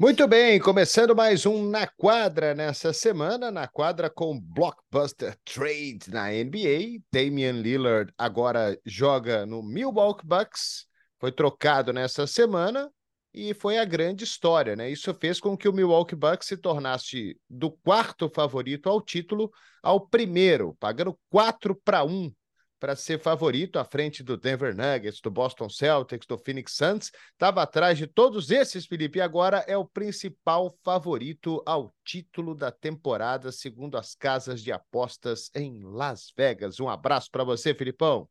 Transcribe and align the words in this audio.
Muito 0.00 0.26
bem, 0.26 0.58
começando 0.58 1.14
mais 1.14 1.44
um 1.44 1.68
Na 1.68 1.86
Quadra 1.86 2.54
nessa 2.54 2.90
semana, 2.90 3.50
na 3.50 3.68
quadra 3.68 4.08
com 4.08 4.40
Blockbuster 4.40 5.36
Trade 5.44 6.08
na 6.08 6.30
NBA. 6.30 7.02
Damian 7.12 7.60
Lillard 7.60 8.10
agora 8.16 8.80
joga 8.86 9.44
no 9.44 9.62
Milwaukee 9.62 10.26
Bucks, 10.26 10.86
foi 11.18 11.30
trocado 11.30 11.92
nessa 11.92 12.26
semana 12.26 12.90
e 13.34 13.52
foi 13.52 13.76
a 13.76 13.84
grande 13.84 14.24
história, 14.24 14.74
né? 14.74 14.90
Isso 14.90 15.12
fez 15.12 15.38
com 15.38 15.54
que 15.54 15.68
o 15.68 15.72
Milwaukee 15.72 16.16
Bucks 16.16 16.48
se 16.48 16.56
tornasse 16.56 17.38
do 17.46 17.70
quarto 17.70 18.30
favorito 18.34 18.88
ao 18.88 19.02
título 19.02 19.50
ao 19.82 20.00
primeiro, 20.00 20.74
pagando 20.80 21.14
4 21.28 21.78
para 21.84 22.04
1 22.04 22.32
para 22.80 22.96
ser 22.96 23.20
favorito 23.20 23.78
à 23.78 23.84
frente 23.84 24.22
do 24.22 24.38
Denver 24.38 24.74
Nuggets, 24.74 25.20
do 25.20 25.30
Boston 25.30 25.68
Celtics, 25.68 26.26
do 26.26 26.38
Phoenix 26.38 26.72
Suns. 26.72 27.12
Estava 27.32 27.62
atrás 27.62 27.98
de 27.98 28.06
todos 28.06 28.50
esses, 28.50 28.86
Felipe, 28.86 29.18
e 29.18 29.22
agora 29.22 29.62
é 29.68 29.76
o 29.76 29.84
principal 29.84 30.74
favorito 30.82 31.62
ao 31.66 31.94
título 32.02 32.54
da 32.54 32.72
temporada, 32.72 33.52
segundo 33.52 33.98
as 33.98 34.14
casas 34.14 34.62
de 34.62 34.72
apostas 34.72 35.50
em 35.54 35.84
Las 35.84 36.32
Vegas. 36.34 36.80
Um 36.80 36.88
abraço 36.88 37.30
para 37.30 37.44
você, 37.44 37.74
Filipão. 37.74 38.26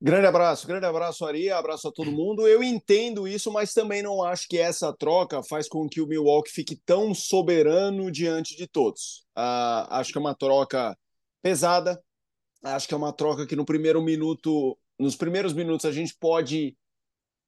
Grande 0.00 0.26
abraço, 0.26 0.66
grande 0.66 0.84
abraço, 0.84 1.24
Ari, 1.24 1.48
abraço 1.48 1.86
a 1.86 1.92
todo 1.92 2.10
mundo. 2.10 2.48
Eu 2.48 2.60
entendo 2.60 3.28
isso, 3.28 3.52
mas 3.52 3.72
também 3.72 4.02
não 4.02 4.20
acho 4.20 4.48
que 4.48 4.58
essa 4.58 4.92
troca 4.92 5.44
faz 5.44 5.68
com 5.68 5.88
que 5.88 6.00
o 6.00 6.06
Milwaukee 6.08 6.50
fique 6.50 6.74
tão 6.84 7.14
soberano 7.14 8.10
diante 8.10 8.56
de 8.56 8.66
todos. 8.66 9.24
Uh, 9.38 9.86
acho 9.90 10.10
que 10.10 10.18
é 10.18 10.20
uma 10.20 10.34
troca 10.34 10.96
pesada, 11.40 12.02
acho 12.62 12.88
que 12.88 12.94
é 12.94 12.96
uma 12.96 13.12
troca 13.12 13.46
que 13.46 13.56
no 13.56 13.64
primeiro 13.64 14.02
minuto, 14.02 14.78
nos 14.98 15.16
primeiros 15.16 15.52
minutos, 15.52 15.84
a 15.84 15.92
gente 15.92 16.14
pode 16.18 16.76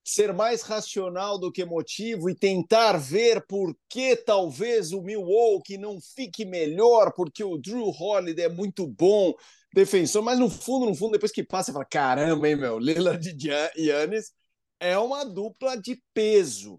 ser 0.05 0.35
mais 0.35 0.61
racional 0.63 1.39
do 1.39 1.51
que 1.51 1.63
emotivo 1.63 2.29
e 2.29 2.35
tentar 2.35 2.99
ver 2.99 3.47
por 3.47 3.75
que 3.89 4.15
talvez 4.15 4.93
o 4.93 5.01
Milwaukee 5.01 5.79
não 5.79 5.99
fique 5.99 6.45
melhor, 6.45 7.13
porque 7.15 7.43
o 7.43 7.57
Drew 7.57 7.89
Holiday 7.89 8.45
é 8.45 8.49
muito 8.51 8.87
bom 8.87 9.33
defensor, 9.73 10.23
mas 10.23 10.39
no 10.39 10.51
fundo, 10.51 10.87
no 10.87 10.95
fundo, 10.95 11.13
depois 11.13 11.33
que 11.33 11.43
passa, 11.43 11.67
você 11.67 11.73
fala: 11.73 11.87
caramba, 11.87 12.49
hein, 12.49 12.57
meu, 12.57 12.79
Lillard 12.79 13.37
e 13.77 13.87
Yannis 13.87 14.33
é 14.79 14.99
uma 14.99 15.25
dupla 15.25 15.77
de 15.77 16.01
peso. 16.13 16.79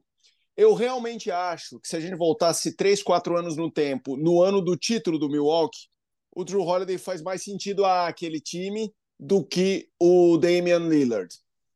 Eu 0.55 0.73
realmente 0.73 1.31
acho 1.31 1.79
que 1.79 1.87
se 1.87 1.97
a 1.97 1.99
gente 1.99 2.15
voltasse 2.15 2.75
três, 2.75 3.03
quatro 3.03 3.35
anos 3.35 3.57
no 3.57 3.69
tempo, 3.69 4.15
no 4.15 4.41
ano 4.41 4.61
do 4.61 4.77
título 4.77 5.19
do 5.19 5.27
Milwaukee, 5.27 5.87
o 6.35 6.43
Drew 6.43 6.61
Holiday 6.61 6.97
faz 6.97 7.21
mais 7.21 7.41
sentido 7.41 7.85
àquele 7.85 8.41
time 8.41 8.93
do 9.17 9.43
que 9.43 9.89
o 9.97 10.37
Damian 10.37 10.79
Lillard. 10.89 11.33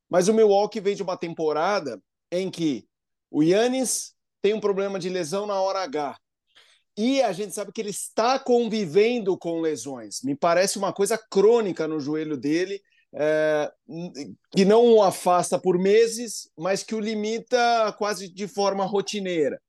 Mas 0.09 0.27
o 0.27 0.33
Milwaukee 0.33 0.81
vem 0.81 0.95
de 0.95 1.01
uma 1.01 1.15
temporada 1.15 2.01
em 2.29 2.51
que 2.51 2.85
o 3.31 3.41
Yannis 3.41 4.13
tem 4.41 4.53
um 4.53 4.59
problema 4.59 4.99
de 4.99 5.07
lesão 5.07 5.45
na 5.45 5.59
hora 5.61 5.83
H. 5.83 6.17
E 6.97 7.21
a 7.21 7.31
gente 7.31 7.53
sabe 7.53 7.71
que 7.71 7.79
ele 7.79 7.91
está 7.91 8.37
convivendo 8.37 9.37
com 9.37 9.61
lesões. 9.61 10.21
Me 10.21 10.35
parece 10.35 10.77
uma 10.77 10.91
coisa 10.91 11.17
crônica 11.17 11.87
no 11.87 11.99
joelho 11.99 12.35
dele, 12.35 12.81
é, 13.13 13.71
que 14.51 14.65
não 14.65 14.93
o 14.93 15.01
afasta 15.01 15.57
por 15.57 15.79
meses, 15.79 16.51
mas 16.57 16.83
que 16.83 16.93
o 16.93 16.99
limita 16.99 17.95
quase 17.97 18.27
de 18.27 18.47
forma 18.47 18.83
rotineira. 18.83 19.61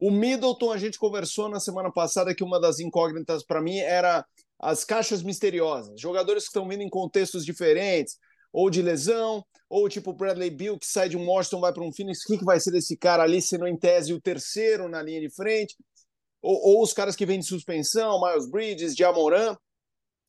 O 0.00 0.10
Middleton, 0.10 0.72
a 0.72 0.78
gente 0.78 0.98
conversou 0.98 1.48
na 1.48 1.60
semana 1.60 1.92
passada 1.92 2.34
que 2.34 2.42
uma 2.42 2.58
das 2.58 2.80
incógnitas 2.80 3.44
para 3.44 3.60
mim 3.60 3.78
era 3.78 4.24
as 4.58 4.84
caixas 4.84 5.22
misteriosas, 5.22 6.00
jogadores 6.00 6.44
que 6.44 6.48
estão 6.48 6.68
vindo 6.68 6.82
em 6.82 6.88
contextos 6.88 7.44
diferentes, 7.44 8.16
ou 8.52 8.68
de 8.70 8.82
lesão, 8.82 9.44
ou 9.68 9.88
tipo 9.88 10.12
Bradley 10.12 10.50
Bill 10.50 10.78
que 10.78 10.86
sai 10.86 11.08
de 11.08 11.16
um 11.16 11.26
Washington 11.26 11.60
vai 11.60 11.72
para 11.72 11.84
um 11.84 11.92
Phoenix, 11.92 12.22
o 12.22 12.26
que, 12.26 12.38
que 12.38 12.44
vai 12.44 12.58
ser 12.58 12.72
desse 12.72 12.96
cara 12.96 13.22
ali, 13.22 13.40
sendo 13.40 13.66
em 13.66 13.76
tese 13.76 14.12
o 14.12 14.20
terceiro 14.20 14.88
na 14.88 15.02
linha 15.02 15.20
de 15.20 15.30
frente? 15.30 15.76
ou, 16.42 16.76
ou 16.76 16.82
os 16.82 16.92
caras 16.92 17.16
que 17.16 17.26
vêm 17.26 17.38
de 17.38 17.46
suspensão, 17.46 18.20
Miles 18.20 18.50
Bridges, 18.50 18.96
Jamoran, 18.96 19.56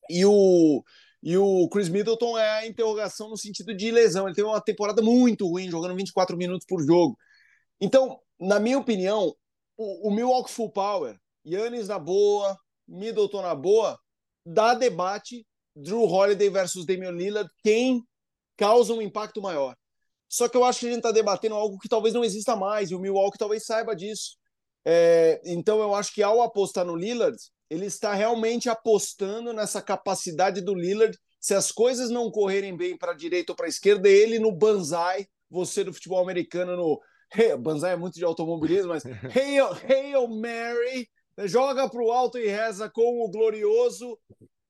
e 0.09 0.25
o, 0.25 0.83
e 1.23 1.37
o 1.37 1.69
Chris 1.69 1.89
Middleton 1.89 2.37
é 2.37 2.49
a 2.59 2.67
interrogação 2.67 3.29
no 3.29 3.37
sentido 3.37 3.73
de 3.73 3.91
lesão. 3.91 4.25
Ele 4.27 4.35
teve 4.35 4.47
uma 4.47 4.61
temporada 4.61 5.01
muito 5.01 5.47
ruim, 5.47 5.69
jogando 5.69 5.95
24 5.95 6.35
minutos 6.37 6.65
por 6.67 6.83
jogo. 6.85 7.17
Então, 7.79 8.19
na 8.39 8.59
minha 8.59 8.77
opinião, 8.77 9.33
o, 9.77 10.09
o 10.09 10.11
Milwaukee 10.11 10.51
Full 10.51 10.71
Power, 10.71 11.17
Yannis 11.45 11.87
na 11.87 11.99
boa, 11.99 12.57
Middleton 12.87 13.41
na 13.41 13.55
boa, 13.55 13.97
dá 14.45 14.73
debate 14.73 15.45
Drew 15.75 16.03
Holiday 16.03 16.49
versus 16.49 16.85
Damian 16.85 17.11
Lillard, 17.11 17.49
quem 17.63 18.03
causa 18.57 18.93
um 18.93 19.01
impacto 19.01 19.41
maior. 19.41 19.75
Só 20.29 20.47
que 20.47 20.55
eu 20.55 20.63
acho 20.63 20.79
que 20.79 20.85
a 20.85 20.89
gente 20.89 20.99
está 20.99 21.11
debatendo 21.11 21.55
algo 21.55 21.77
que 21.77 21.89
talvez 21.89 22.13
não 22.13 22.23
exista 22.23 22.55
mais, 22.55 22.91
e 22.91 22.95
o 22.95 22.99
Milwaukee 22.99 23.37
talvez 23.37 23.65
saiba 23.65 23.95
disso. 23.95 24.37
É, 24.85 25.41
então 25.45 25.79
eu 25.79 25.93
acho 25.93 26.13
que 26.13 26.23
ao 26.23 26.41
apostar 26.41 26.85
no 26.85 26.95
Lillard, 26.95 27.37
ele 27.69 27.85
está 27.85 28.13
realmente 28.13 28.69
apostando 28.69 29.53
nessa 29.53 29.81
capacidade 29.81 30.61
do 30.61 30.73
Lillard. 30.73 31.17
Se 31.39 31.53
as 31.53 31.71
coisas 31.71 32.09
não 32.09 32.29
correrem 32.29 32.75
bem 32.75 32.97
para 32.97 33.11
a 33.11 33.15
direita 33.15 33.51
ou 33.51 33.55
para 33.55 33.65
a 33.65 33.69
esquerda, 33.69 34.09
ele 34.09 34.39
no 34.39 34.51
banzai, 34.51 35.27
você 35.49 35.83
do 35.83 35.93
futebol 35.93 36.21
americano 36.21 36.75
no 36.75 36.99
banzai 37.59 37.93
é 37.93 37.97
muito 37.97 38.15
de 38.15 38.25
automobilismo, 38.25 38.89
mas 38.89 39.03
Hail, 39.35 39.69
Hail 39.87 40.27
Mary, 40.27 41.09
joga 41.45 41.89
para 41.89 42.03
o 42.03 42.11
alto 42.11 42.37
e 42.37 42.47
reza 42.47 42.89
com 42.89 43.23
o 43.23 43.29
glorioso 43.29 44.17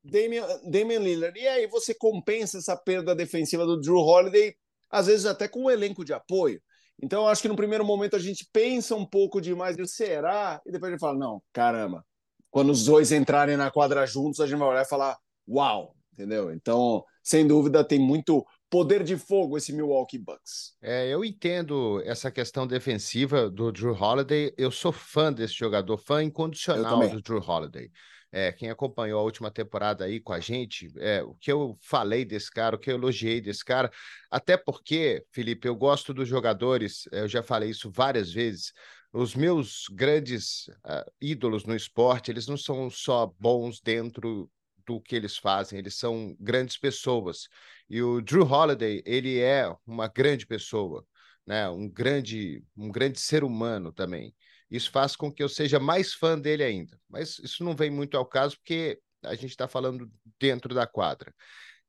Damian, 0.03 0.45
Damian 0.63 0.99
Lillard. 0.99 1.39
E 1.39 1.47
aí 1.47 1.67
você 1.67 1.93
compensa 1.93 2.57
essa 2.57 2.75
perda 2.75 3.15
defensiva 3.15 3.65
do 3.65 3.79
Drew 3.79 3.97
Holiday, 3.97 4.55
às 4.89 5.07
vezes 5.07 5.25
até 5.25 5.47
com 5.47 5.63
um 5.63 5.69
elenco 5.69 6.03
de 6.05 6.13
apoio. 6.13 6.61
Então, 7.01 7.27
acho 7.27 7.41
que 7.41 7.47
no 7.47 7.55
primeiro 7.55 7.83
momento 7.83 8.15
a 8.15 8.19
gente 8.19 8.47
pensa 8.53 8.95
um 8.95 9.05
pouco 9.05 9.41
demais 9.41 9.75
do 9.75 9.87
será, 9.87 10.61
e 10.65 10.71
depois 10.71 10.89
a 10.89 10.93
gente 10.93 10.99
fala, 10.99 11.17
não, 11.17 11.41
caramba, 11.51 12.05
quando 12.51 12.69
os 12.69 12.85
dois 12.85 13.11
entrarem 13.11 13.57
na 13.57 13.71
quadra 13.71 14.05
juntos, 14.05 14.39
a 14.39 14.45
gente 14.45 14.59
vai 14.59 14.67
olhar 14.67 14.83
e 14.83 14.89
falar, 14.89 15.17
uau, 15.47 15.95
entendeu? 16.13 16.51
Então, 16.53 17.03
sem 17.23 17.47
dúvida, 17.47 17.83
tem 17.83 17.97
muito 17.97 18.45
poder 18.71 19.03
de 19.03 19.17
fogo 19.17 19.57
esse 19.57 19.73
Milwaukee 19.73 20.17
Bucks. 20.17 20.77
É, 20.81 21.09
eu 21.09 21.25
entendo 21.25 22.01
essa 22.05 22.31
questão 22.31 22.65
defensiva 22.65 23.49
do 23.49 23.69
Drew 23.69 23.93
Holiday. 23.93 24.53
Eu 24.57 24.71
sou 24.71 24.93
fã 24.93 25.31
desse 25.31 25.53
jogador, 25.53 25.97
fã 25.97 26.23
incondicional 26.23 27.07
do 27.09 27.21
Drew 27.21 27.43
Holiday. 27.45 27.91
É, 28.31 28.53
quem 28.53 28.69
acompanhou 28.69 29.19
a 29.19 29.23
última 29.23 29.51
temporada 29.51 30.05
aí 30.05 30.21
com 30.21 30.31
a 30.31 30.39
gente, 30.39 30.89
é, 30.99 31.21
o 31.21 31.35
que 31.35 31.51
eu 31.51 31.77
falei 31.81 32.23
desse 32.23 32.49
cara, 32.49 32.77
o 32.77 32.79
que 32.79 32.89
eu 32.89 32.95
elogiei 32.95 33.41
desse 33.41 33.63
cara, 33.65 33.91
até 34.31 34.55
porque, 34.55 35.21
Felipe, 35.33 35.67
eu 35.67 35.75
gosto 35.75 36.13
dos 36.13 36.29
jogadores, 36.29 37.09
eu 37.11 37.27
já 37.27 37.43
falei 37.43 37.71
isso 37.71 37.91
várias 37.91 38.31
vezes. 38.31 38.71
Os 39.11 39.35
meus 39.35 39.83
grandes 39.91 40.69
uh, 40.85 41.11
ídolos 41.19 41.65
no 41.65 41.75
esporte, 41.75 42.31
eles 42.31 42.47
não 42.47 42.55
são 42.55 42.89
só 42.89 43.29
bons 43.37 43.81
dentro 43.81 44.49
do 44.85 45.01
que 45.01 45.15
eles 45.15 45.37
fazem, 45.37 45.77
eles 45.77 45.95
são 45.95 46.35
grandes 46.39 46.77
pessoas. 46.77 47.47
E 47.91 48.01
o 48.01 48.21
Drew 48.21 48.45
Holiday, 48.45 49.03
ele 49.05 49.37
é 49.37 49.69
uma 49.85 50.07
grande 50.07 50.47
pessoa, 50.47 51.05
né? 51.45 51.69
Um 51.69 51.89
grande, 51.89 52.63
um 52.77 52.89
grande 52.89 53.19
ser 53.19 53.43
humano 53.43 53.91
também. 53.91 54.33
Isso 54.69 54.89
faz 54.89 55.13
com 55.13 55.29
que 55.29 55.43
eu 55.43 55.49
seja 55.49 55.77
mais 55.77 56.13
fã 56.13 56.39
dele 56.39 56.63
ainda. 56.63 56.97
Mas 57.09 57.37
isso 57.39 57.65
não 57.65 57.75
vem 57.75 57.89
muito 57.91 58.15
ao 58.15 58.25
caso, 58.25 58.55
porque 58.55 58.97
a 59.21 59.35
gente 59.35 59.49
está 59.49 59.67
falando 59.67 60.09
dentro 60.39 60.73
da 60.73 60.87
quadra. 60.87 61.35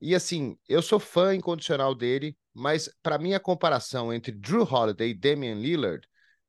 E 0.01 0.13
assim, 0.13 0.59
eu 0.69 0.83
sou 0.83 0.99
fã 0.99 1.37
incondicional 1.37 1.95
dele, 1.95 2.37
mas 2.53 2.93
para 3.01 3.17
mim 3.17 3.35
a 3.35 3.41
comparação 3.41 4.13
entre 4.13 4.33
Drew 4.33 4.65
Holiday 4.65 5.11
e 5.11 5.15
Damian 5.15 5.55
Lillard 5.55 6.05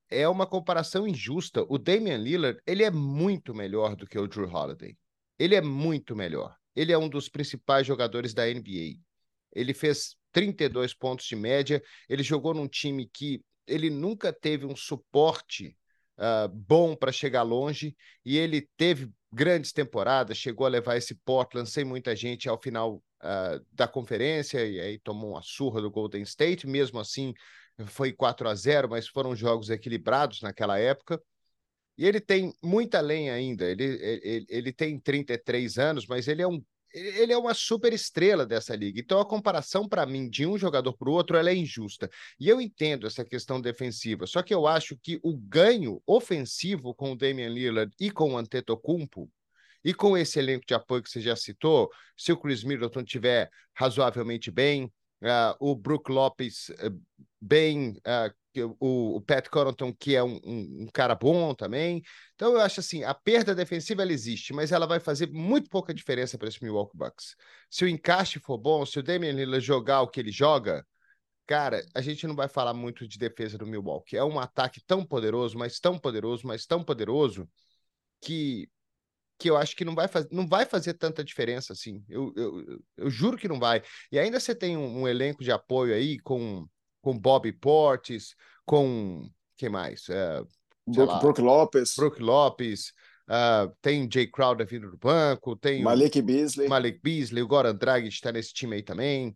é 0.09 0.27
uma 0.27 0.47
comparação 0.47 1.07
injusta. 1.07 1.63
O 1.69 1.77
Damian 1.77 2.17
Lillard, 2.17 2.59
ele 2.65 2.83
é 2.83 2.89
muito 2.89 3.53
melhor 3.53 3.95
do 3.95 4.07
que 4.07 4.17
o 4.17 4.27
Drew 4.27 4.51
Holiday. 4.51 4.97
Ele 5.37 5.53
é 5.53 5.61
muito 5.61 6.15
melhor. 6.15 6.57
Ele 6.75 6.91
é 6.91 6.97
um 6.97 7.07
dos 7.07 7.29
principais 7.29 7.85
jogadores 7.85 8.33
da 8.33 8.47
NBA. 8.47 8.97
Ele 9.55 9.73
fez 9.73 10.15
32 10.31 10.93
pontos 10.93 11.25
de 11.25 11.35
média, 11.35 11.81
ele 12.09 12.23
jogou 12.23 12.53
num 12.53 12.67
time 12.67 13.09
que 13.11 13.43
ele 13.67 13.89
nunca 13.89 14.33
teve 14.33 14.65
um 14.65 14.75
suporte 14.75 15.77
uh, 16.17 16.49
bom 16.49 16.95
para 16.95 17.11
chegar 17.11 17.43
longe 17.43 17.95
e 18.25 18.37
ele 18.37 18.67
teve 18.75 19.09
grandes 19.31 19.71
temporadas, 19.71 20.37
chegou 20.37 20.65
a 20.65 20.69
levar 20.69 20.97
esse 20.97 21.15
Portland 21.15 21.69
sem 21.69 21.83
muita 21.83 22.15
gente 22.15 22.49
ao 22.49 22.61
final 22.61 22.95
uh, 23.21 23.65
da 23.71 23.87
conferência 23.87 24.65
e 24.65 24.79
aí 24.79 24.99
tomou 24.99 25.31
uma 25.31 25.41
surra 25.41 25.81
do 25.81 25.89
Golden 25.89 26.23
State, 26.23 26.67
mesmo 26.67 26.99
assim 26.99 27.33
foi 27.87 28.11
4 28.13 28.47
a 28.47 28.55
0, 28.55 28.89
mas 28.89 29.07
foram 29.07 29.35
jogos 29.35 29.69
equilibrados 29.69 30.41
naquela 30.41 30.77
época. 30.77 31.21
E 31.97 32.05
ele 32.05 32.19
tem 32.19 32.53
muita 32.61 32.99
lenha 33.01 33.33
ainda. 33.33 33.65
Ele, 33.65 33.83
ele, 33.83 34.45
ele 34.49 34.73
tem 34.73 34.99
33 34.99 35.77
anos, 35.77 36.07
mas 36.07 36.27
ele 36.27 36.41
é 36.41 36.47
um 36.47 36.63
ele 36.93 37.33
é 37.33 37.37
uma 37.37 37.53
super 37.53 37.91
estrela 37.93 38.45
dessa 38.45 38.75
liga. 38.75 38.99
Então 38.99 39.19
a 39.19 39.25
comparação 39.25 39.87
para 39.87 40.05
mim 40.05 40.29
de 40.29 40.45
um 40.45 40.57
jogador 40.57 40.93
para 40.93 41.09
o 41.09 41.13
outro 41.13 41.37
ela 41.37 41.49
é 41.49 41.55
injusta. 41.55 42.09
E 42.39 42.47
eu 42.47 42.61
entendo 42.61 43.07
essa 43.07 43.25
questão 43.25 43.59
defensiva, 43.59 44.27
só 44.27 44.41
que 44.41 44.53
eu 44.53 44.67
acho 44.67 44.97
que 44.97 45.19
o 45.23 45.35
ganho 45.35 46.01
ofensivo 46.05 46.93
com 46.93 47.13
o 47.13 47.17
Damian 47.17 47.49
Lillard 47.49 47.93
e 47.99 48.11
com 48.11 48.33
o 48.33 48.37
Antetokounmpo 48.37 49.29
e 49.83 49.93
com 49.93 50.17
esse 50.17 50.39
elenco 50.39 50.65
de 50.65 50.73
apoio 50.73 51.03
que 51.03 51.09
você 51.09 51.19
já 51.19 51.35
citou, 51.35 51.89
se 52.17 52.31
o 52.31 52.37
Chris 52.37 52.63
Middleton 52.63 53.03
tiver 53.03 53.49
razoavelmente 53.73 54.49
bem, 54.49 54.85
uh, 54.85 55.55
o 55.59 55.75
Brook 55.75 56.09
Lopes 56.09 56.69
uh, 56.69 57.01
bem 57.41 57.89
uh, 58.07 58.33
o, 58.61 59.15
o 59.17 59.21
Pat 59.21 59.47
Connaughton, 59.49 59.93
que 59.93 60.15
é 60.15 60.23
um, 60.23 60.39
um, 60.43 60.83
um, 60.83 60.87
cara 60.93 61.15
bom 61.15 61.53
também. 61.55 62.01
Então 62.35 62.53
eu 62.53 62.61
acho 62.61 62.79
assim, 62.79 63.03
a 63.03 63.13
perda 63.13 63.55
defensiva 63.55 64.01
ela 64.01 64.11
existe, 64.11 64.53
mas 64.53 64.71
ela 64.71 64.85
vai 64.85 64.99
fazer 64.99 65.31
muito 65.31 65.69
pouca 65.69 65.93
diferença 65.93 66.37
para 66.37 66.47
esse 66.47 66.63
Milwaukee 66.63 66.97
Bucks. 66.97 67.35
Se 67.69 67.85
o 67.85 67.87
encaixe 67.87 68.39
for 68.39 68.57
bom, 68.57 68.85
se 68.85 68.99
o 68.99 69.03
Damian 69.03 69.31
Lillard 69.31 69.65
jogar 69.65 70.01
o 70.01 70.07
que 70.07 70.19
ele 70.19 70.31
joga, 70.31 70.85
cara, 71.47 71.83
a 71.95 72.01
gente 72.01 72.27
não 72.27 72.35
vai 72.35 72.47
falar 72.47 72.73
muito 72.73 73.07
de 73.07 73.17
defesa 73.17 73.57
do 73.57 73.65
Milwaukee. 73.65 74.17
É 74.17 74.23
um 74.23 74.39
ataque 74.39 74.81
tão 74.85 75.05
poderoso, 75.05 75.57
mas 75.57 75.79
tão 75.79 75.97
poderoso, 75.99 76.45
mas 76.47 76.65
tão 76.65 76.83
poderoso 76.83 77.49
que 78.21 78.69
que 79.39 79.49
eu 79.49 79.57
acho 79.57 79.75
que 79.75 79.83
não 79.83 79.93
vai, 79.93 80.07
faz, 80.07 80.25
não 80.31 80.47
vai 80.47 80.65
fazer 80.65 80.93
tanta 80.93 81.23
diferença 81.23 81.73
assim. 81.73 82.03
Eu, 82.07 82.33
eu, 82.35 82.81
eu 82.95 83.09
juro 83.09 83.37
que 83.37 83.47
não 83.47 83.59
vai. 83.59 83.83
E 84.11 84.17
ainda 84.17 84.39
você 84.39 84.55
tem 84.55 84.77
um, 84.77 85.01
um 85.01 85.07
elenco 85.07 85.43
de 85.43 85.51
apoio 85.51 85.93
aí 85.93 86.17
com 86.19 86.65
com 87.03 87.19
Bob 87.19 87.51
Portes, 87.51 88.33
com 88.65 89.29
quem 89.57 89.69
mais? 89.69 90.07
É, 90.09 90.41
Brook, 90.87 91.19
Brook 91.19 91.41
Lopes. 91.41 91.95
Brook 91.95 92.21
Lopes. 92.21 92.93
Uh, 93.27 93.73
tem 93.81 94.09
Jay 94.11 94.27
Crowder 94.27 94.67
vindo 94.67 94.91
do 94.91 94.97
banco, 94.97 95.55
tem 95.55 95.81
Malik 95.81 96.21
Beasley. 96.21 96.67
Malik 96.67 96.99
Beasley, 97.01 97.41
o 97.41 97.47
Goran 97.47 97.75
Drag 97.75 98.05
está 98.07 98.31
nesse 98.31 98.53
time 98.53 98.77
aí 98.77 98.83
também. 98.83 99.35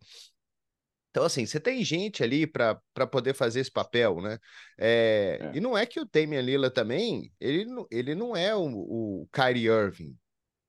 Então, 1.09 1.25
assim, 1.25 1.45
você 1.45 1.59
tem 1.59 1.83
gente 1.83 2.21
ali 2.21 2.45
para 2.45 2.75
poder 3.09 3.33
fazer 3.33 3.61
esse 3.61 3.71
papel, 3.71 4.21
né? 4.21 4.37
É, 4.77 5.39
é. 5.41 5.57
E 5.57 5.59
não 5.59 5.77
é 5.77 5.85
que 5.85 5.99
o 5.99 6.05
Damian 6.05 6.41
Lillard 6.41 6.75
também, 6.75 7.31
ele, 7.39 7.65
ele 7.89 8.13
não 8.13 8.35
é 8.35 8.53
o, 8.53 8.67
o 8.67 9.29
Kyrie 9.31 9.67
Irving, 9.67 10.15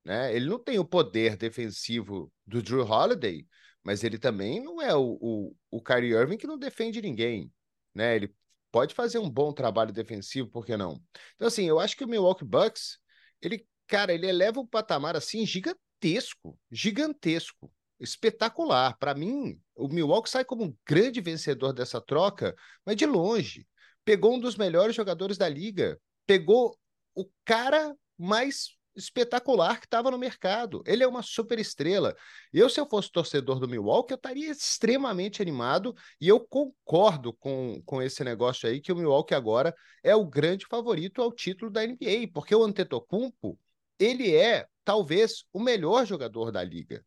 né? 0.05 0.35
Ele 0.35 0.47
não 0.47 0.59
tem 0.59 0.79
o 0.79 0.85
poder 0.85 1.37
defensivo 1.37 2.33
do 2.47 2.63
Drew 2.63 2.87
Holiday, 2.87 3.45
mas 3.89 4.05
ele 4.05 4.19
também 4.19 4.63
não 4.63 4.83
é 4.83 4.95
o, 4.95 5.17
o, 5.19 5.57
o 5.71 5.83
Kyrie 5.83 6.13
Irving 6.13 6.37
que 6.37 6.47
não 6.47 6.59
defende 6.59 7.01
ninguém, 7.01 7.51
né? 7.95 8.17
Ele 8.17 8.35
pode 8.71 8.95
fazer 8.95 9.19
um 9.19 9.31
bom 9.31 9.51
trabalho 9.51 9.95
defensivo, 9.95 10.51
por 10.51 10.67
que 10.67 10.77
não? 10.77 11.03
Então, 11.37 11.49
assim, 11.49 11.67
eu 11.67 11.81
acho 11.81 11.97
que 11.97 12.05
o 12.05 12.07
Milwaukee 12.07 12.45
Bucks, 12.45 12.99
ele, 13.41 13.67
cara, 13.87 14.13
ele 14.13 14.27
eleva 14.27 14.61
um 14.61 14.67
patamar 14.67 15.17
assim 15.17 15.47
gigantesco, 15.47 16.59
gigantesco, 16.71 17.73
espetacular. 17.99 18.95
Para 18.99 19.15
mim, 19.15 19.59
o 19.75 19.89
Milwaukee 19.89 20.29
sai 20.29 20.45
como 20.45 20.65
um 20.65 20.77
grande 20.87 21.23
vencedor 21.23 21.73
dessa 21.73 21.99
troca, 21.99 22.55
mas 22.85 22.95
de 22.95 23.07
longe. 23.07 23.67
Pegou 24.05 24.35
um 24.35 24.39
dos 24.39 24.55
melhores 24.55 24.95
jogadores 24.95 25.39
da 25.39 25.49
liga, 25.49 25.99
pegou 26.27 26.79
o 27.15 27.27
cara 27.43 27.97
mais 28.19 28.77
espetacular 28.99 29.79
que 29.81 29.87
estava 29.87 30.11
no 30.11 30.19
mercado. 30.19 30.83
Ele 30.87 31.03
é 31.03 31.07
uma 31.07 31.23
super 31.23 31.59
estrela. 31.59 32.15
Eu, 32.53 32.69
se 32.69 32.81
eu 32.81 32.87
fosse 32.89 33.11
torcedor 33.11 33.59
do 33.59 33.69
Milwaukee, 33.69 34.13
eu 34.13 34.17
estaria 34.17 34.51
extremamente 34.51 35.41
animado 35.41 35.95
e 36.21 36.29
eu 36.29 36.41
concordo 36.41 37.33
com, 37.33 37.83
com 37.85 38.03
esse 38.03 38.23
negócio 38.25 38.69
aí 38.69 38.81
que 38.81 38.93
o 38.93 38.97
Milwaukee 38.97 39.35
agora 39.35 39.75
é 40.03 40.15
o 40.15 40.27
grande 40.27 40.67
favorito 40.67 41.23
ao 41.23 41.33
título 41.33 41.71
da 41.71 41.87
NBA, 41.87 42.31
porque 42.33 42.55
o 42.55 42.65
Antetokounmpo, 42.65 43.59
ele 43.99 44.35
é 44.35 44.67
talvez 44.85 45.45
o 45.53 45.61
melhor 45.61 46.07
jogador 46.07 46.51
da 46.51 46.63
liga. 46.63 47.05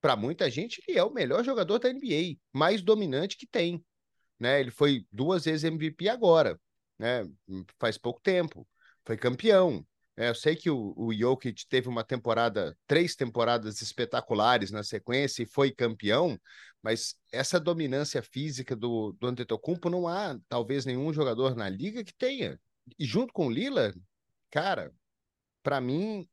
Para 0.00 0.16
muita 0.16 0.50
gente, 0.50 0.82
ele 0.88 0.98
é 0.98 1.04
o 1.04 1.12
melhor 1.12 1.44
jogador 1.44 1.78
da 1.78 1.92
NBA, 1.92 2.36
mais 2.52 2.82
dominante 2.82 3.36
que 3.36 3.46
tem. 3.46 3.84
Né? 4.38 4.60
Ele 4.60 4.70
foi 4.70 5.06
duas 5.12 5.44
vezes 5.44 5.64
MVP 5.64 6.08
agora, 6.08 6.60
né? 6.98 7.24
faz 7.78 7.96
pouco 7.96 8.20
tempo. 8.20 8.66
Foi 9.04 9.16
campeão, 9.16 9.84
é, 10.16 10.28
eu 10.28 10.34
sei 10.34 10.54
que 10.54 10.68
o, 10.68 10.92
o 10.96 11.12
Jokic 11.12 11.66
teve 11.66 11.88
uma 11.88 12.04
temporada, 12.04 12.76
três 12.86 13.16
temporadas 13.16 13.80
espetaculares 13.80 14.70
na 14.70 14.82
sequência 14.82 15.42
e 15.42 15.46
foi 15.46 15.70
campeão, 15.70 16.38
mas 16.82 17.14
essa 17.32 17.58
dominância 17.58 18.22
física 18.22 18.76
do, 18.76 19.12
do 19.18 19.26
Antetokounmpo 19.26 19.88
não 19.88 20.06
há 20.06 20.38
talvez 20.48 20.84
nenhum 20.84 21.12
jogador 21.12 21.54
na 21.54 21.68
liga 21.68 22.04
que 22.04 22.14
tenha. 22.14 22.60
E 22.98 23.04
junto 23.06 23.32
com 23.32 23.46
o 23.46 23.50
Lila, 23.50 23.94
cara, 24.50 24.92
para 25.62 25.80
mim, 25.80 26.28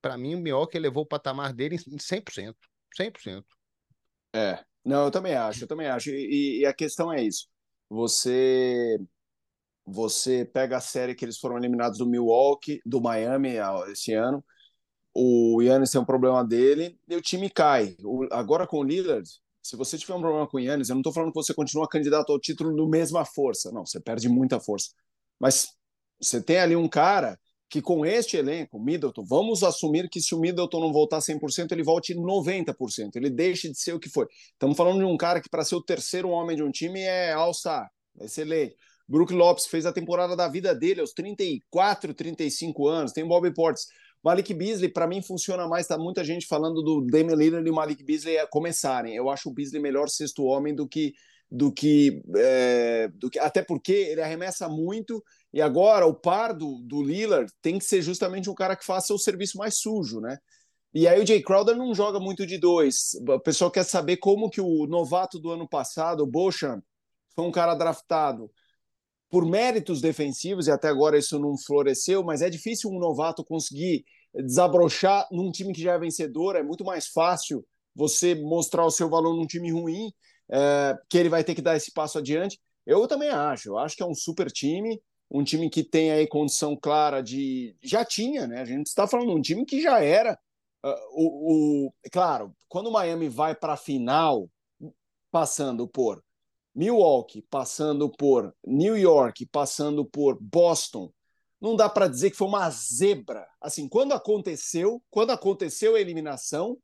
para 0.00 0.16
mim 0.16 0.36
o 0.36 0.40
Milwaukee 0.40 0.78
levou 0.78 1.02
o 1.02 1.08
patamar 1.08 1.52
dele 1.52 1.76
em 1.88 1.98
100%, 1.98 2.54
100%. 2.96 3.44
É, 4.34 4.64
não, 4.84 5.06
eu 5.06 5.10
também 5.10 5.34
acho, 5.34 5.64
eu 5.64 5.68
também 5.68 5.88
acho. 5.88 6.10
E, 6.10 6.60
e 6.60 6.66
a 6.66 6.72
questão 6.72 7.12
é 7.12 7.22
isso. 7.22 7.48
Você 7.88 8.98
você 9.84 10.44
pega 10.44 10.76
a 10.76 10.80
série 10.80 11.14
que 11.14 11.24
eles 11.24 11.38
foram 11.38 11.56
eliminados 11.56 11.98
do 11.98 12.06
Milwaukee, 12.06 12.80
do 12.86 13.00
Miami 13.00 13.54
esse 13.90 14.12
ano. 14.12 14.44
O 15.14 15.60
Yannis 15.60 15.90
tem 15.90 16.00
um 16.00 16.04
problema 16.04 16.44
dele 16.44 16.98
e 17.08 17.16
o 17.16 17.20
time 17.20 17.50
cai. 17.50 17.96
O, 18.02 18.26
agora 18.30 18.66
com 18.66 18.78
o 18.78 18.82
Lillard, 18.82 19.28
se 19.62 19.76
você 19.76 19.98
tiver 19.98 20.14
um 20.14 20.20
problema 20.20 20.46
com 20.46 20.56
o 20.56 20.60
Yannis, 20.60 20.88
eu 20.88 20.94
não 20.94 21.00
estou 21.00 21.12
falando 21.12 21.30
que 21.30 21.36
você 21.36 21.52
continua 21.52 21.88
candidato 21.88 22.32
ao 22.32 22.40
título 22.40 22.74
do 22.74 22.88
mesma 22.88 23.24
força. 23.24 23.70
Não, 23.70 23.84
você 23.84 24.00
perde 24.00 24.28
muita 24.28 24.58
força. 24.58 24.90
Mas 25.38 25.68
você 26.20 26.40
tem 26.42 26.58
ali 26.58 26.76
um 26.76 26.88
cara 26.88 27.38
que 27.68 27.80
com 27.80 28.04
este 28.04 28.36
elenco, 28.36 28.78
Middleton, 28.78 29.24
vamos 29.24 29.62
assumir 29.62 30.08
que 30.10 30.20
se 30.20 30.34
o 30.34 30.38
Middleton 30.38 30.78
não 30.78 30.92
voltar 30.92 31.20
100%, 31.20 31.72
ele 31.72 31.82
volte 31.82 32.14
90%, 32.14 33.16
ele 33.16 33.30
deixe 33.30 33.70
de 33.70 33.78
ser 33.78 33.94
o 33.94 33.98
que 33.98 34.10
foi. 34.10 34.26
Estamos 34.52 34.76
falando 34.76 34.98
de 34.98 35.04
um 35.04 35.16
cara 35.16 35.40
que 35.40 35.48
para 35.48 35.64
ser 35.64 35.76
o 35.76 35.82
terceiro 35.82 36.28
homem 36.28 36.54
de 36.54 36.62
um 36.62 36.70
time 36.70 37.00
é 37.00 37.32
alçar, 37.32 37.90
excelente. 38.20 38.76
Brook 39.12 39.34
Lopes 39.34 39.66
fez 39.66 39.84
a 39.84 39.92
temporada 39.92 40.34
da 40.34 40.48
vida 40.48 40.74
dele 40.74 41.02
aos 41.02 41.12
34, 41.12 42.14
35 42.14 42.88
anos. 42.88 43.12
Tem 43.12 43.22
o 43.22 43.28
Bobby 43.28 43.52
Portis. 43.52 43.88
Malik 44.24 44.54
Beasley, 44.54 44.88
para 44.88 45.06
mim, 45.06 45.20
funciona 45.20 45.68
mais. 45.68 45.86
Tá 45.86 45.98
muita 45.98 46.24
gente 46.24 46.46
falando 46.46 46.80
do 46.80 47.02
Damian 47.02 47.34
Lillard 47.34 47.68
e 47.68 47.70
o 47.70 47.74
Malik 47.74 48.02
Beasley 48.02 48.38
começarem. 48.50 49.14
Eu 49.14 49.28
acho 49.28 49.50
o 49.50 49.52
Beasley 49.52 49.82
melhor 49.82 50.08
sexto 50.08 50.44
homem 50.44 50.74
do 50.74 50.88
que 50.88 51.12
do 51.50 51.70
que, 51.70 52.22
é, 52.34 53.08
do 53.08 53.28
que 53.28 53.38
até 53.38 53.60
porque 53.60 53.92
ele 53.92 54.22
arremessa 54.22 54.70
muito 54.70 55.22
e 55.52 55.60
agora 55.60 56.06
o 56.06 56.14
par 56.14 56.54
do, 56.54 56.80
do 56.82 57.02
Lillard 57.02 57.52
tem 57.60 57.78
que 57.78 57.84
ser 57.84 58.00
justamente 58.00 58.48
um 58.48 58.54
cara 58.54 58.74
que 58.74 58.86
faça 58.86 59.12
o 59.12 59.18
serviço 59.18 59.58
mais 59.58 59.76
sujo, 59.76 60.18
né? 60.18 60.38
E 60.94 61.06
aí 61.06 61.20
o 61.20 61.26
Jay 61.26 61.42
Crowder 61.42 61.76
não 61.76 61.94
joga 61.94 62.18
muito 62.18 62.46
de 62.46 62.56
dois. 62.56 63.10
O 63.28 63.38
pessoal 63.38 63.70
quer 63.70 63.84
saber 63.84 64.16
como 64.16 64.48
que 64.48 64.62
o 64.62 64.86
novato 64.86 65.38
do 65.38 65.50
ano 65.50 65.68
passado, 65.68 66.22
o 66.22 66.26
Beauchamp, 66.26 66.82
foi 67.34 67.44
um 67.44 67.52
cara 67.52 67.74
draftado 67.74 68.50
por 69.32 69.46
méritos 69.46 70.02
defensivos, 70.02 70.66
e 70.66 70.70
até 70.70 70.88
agora 70.88 71.16
isso 71.16 71.38
não 71.38 71.56
floresceu, 71.56 72.22
mas 72.22 72.42
é 72.42 72.50
difícil 72.50 72.90
um 72.90 72.98
novato 72.98 73.42
conseguir 73.42 74.04
desabrochar 74.34 75.26
num 75.32 75.50
time 75.50 75.72
que 75.72 75.80
já 75.80 75.94
é 75.94 75.98
vencedor, 75.98 76.54
é 76.54 76.62
muito 76.62 76.84
mais 76.84 77.06
fácil 77.06 77.66
você 77.94 78.34
mostrar 78.34 78.84
o 78.84 78.90
seu 78.90 79.08
valor 79.08 79.34
num 79.34 79.46
time 79.46 79.72
ruim, 79.72 80.12
é, 80.50 80.98
que 81.08 81.16
ele 81.16 81.30
vai 81.30 81.42
ter 81.42 81.54
que 81.54 81.62
dar 81.62 81.74
esse 81.74 81.90
passo 81.92 82.18
adiante. 82.18 82.60
Eu 82.84 83.08
também 83.08 83.30
acho, 83.30 83.70
eu 83.70 83.78
acho 83.78 83.96
que 83.96 84.02
é 84.02 84.06
um 84.06 84.14
super 84.14 84.52
time, 84.52 85.00
um 85.30 85.42
time 85.42 85.70
que 85.70 85.82
tem 85.82 86.10
aí 86.10 86.26
condição 86.26 86.76
clara 86.76 87.22
de. 87.22 87.74
Já 87.82 88.04
tinha, 88.04 88.46
né? 88.46 88.60
A 88.60 88.66
gente 88.66 88.88
está 88.88 89.06
falando 89.06 89.28
de 89.28 89.34
um 89.34 89.40
time 89.40 89.64
que 89.64 89.80
já 89.80 89.98
era. 90.04 90.38
Uh, 90.84 90.90
o, 91.14 91.86
o, 91.86 91.92
claro, 92.12 92.54
quando 92.68 92.88
o 92.88 92.92
Miami 92.92 93.30
vai 93.30 93.54
para 93.54 93.72
a 93.72 93.78
final, 93.78 94.46
passando 95.30 95.88
por 95.88 96.22
Milwaukee, 96.74 97.42
passando 97.50 98.10
por 98.10 98.54
New 98.64 98.96
York, 98.96 99.46
passando 99.46 100.04
por 100.04 100.38
Boston, 100.40 101.12
não 101.60 101.76
dá 101.76 101.88
para 101.88 102.08
dizer 102.08 102.30
que 102.30 102.36
foi 102.36 102.48
uma 102.48 102.68
zebra. 102.70 103.46
Assim, 103.60 103.88
quando 103.88 104.12
aconteceu, 104.12 105.00
quando 105.08 105.30
aconteceu 105.30 105.94
a 105.94 106.00
eliminação, 106.00 106.76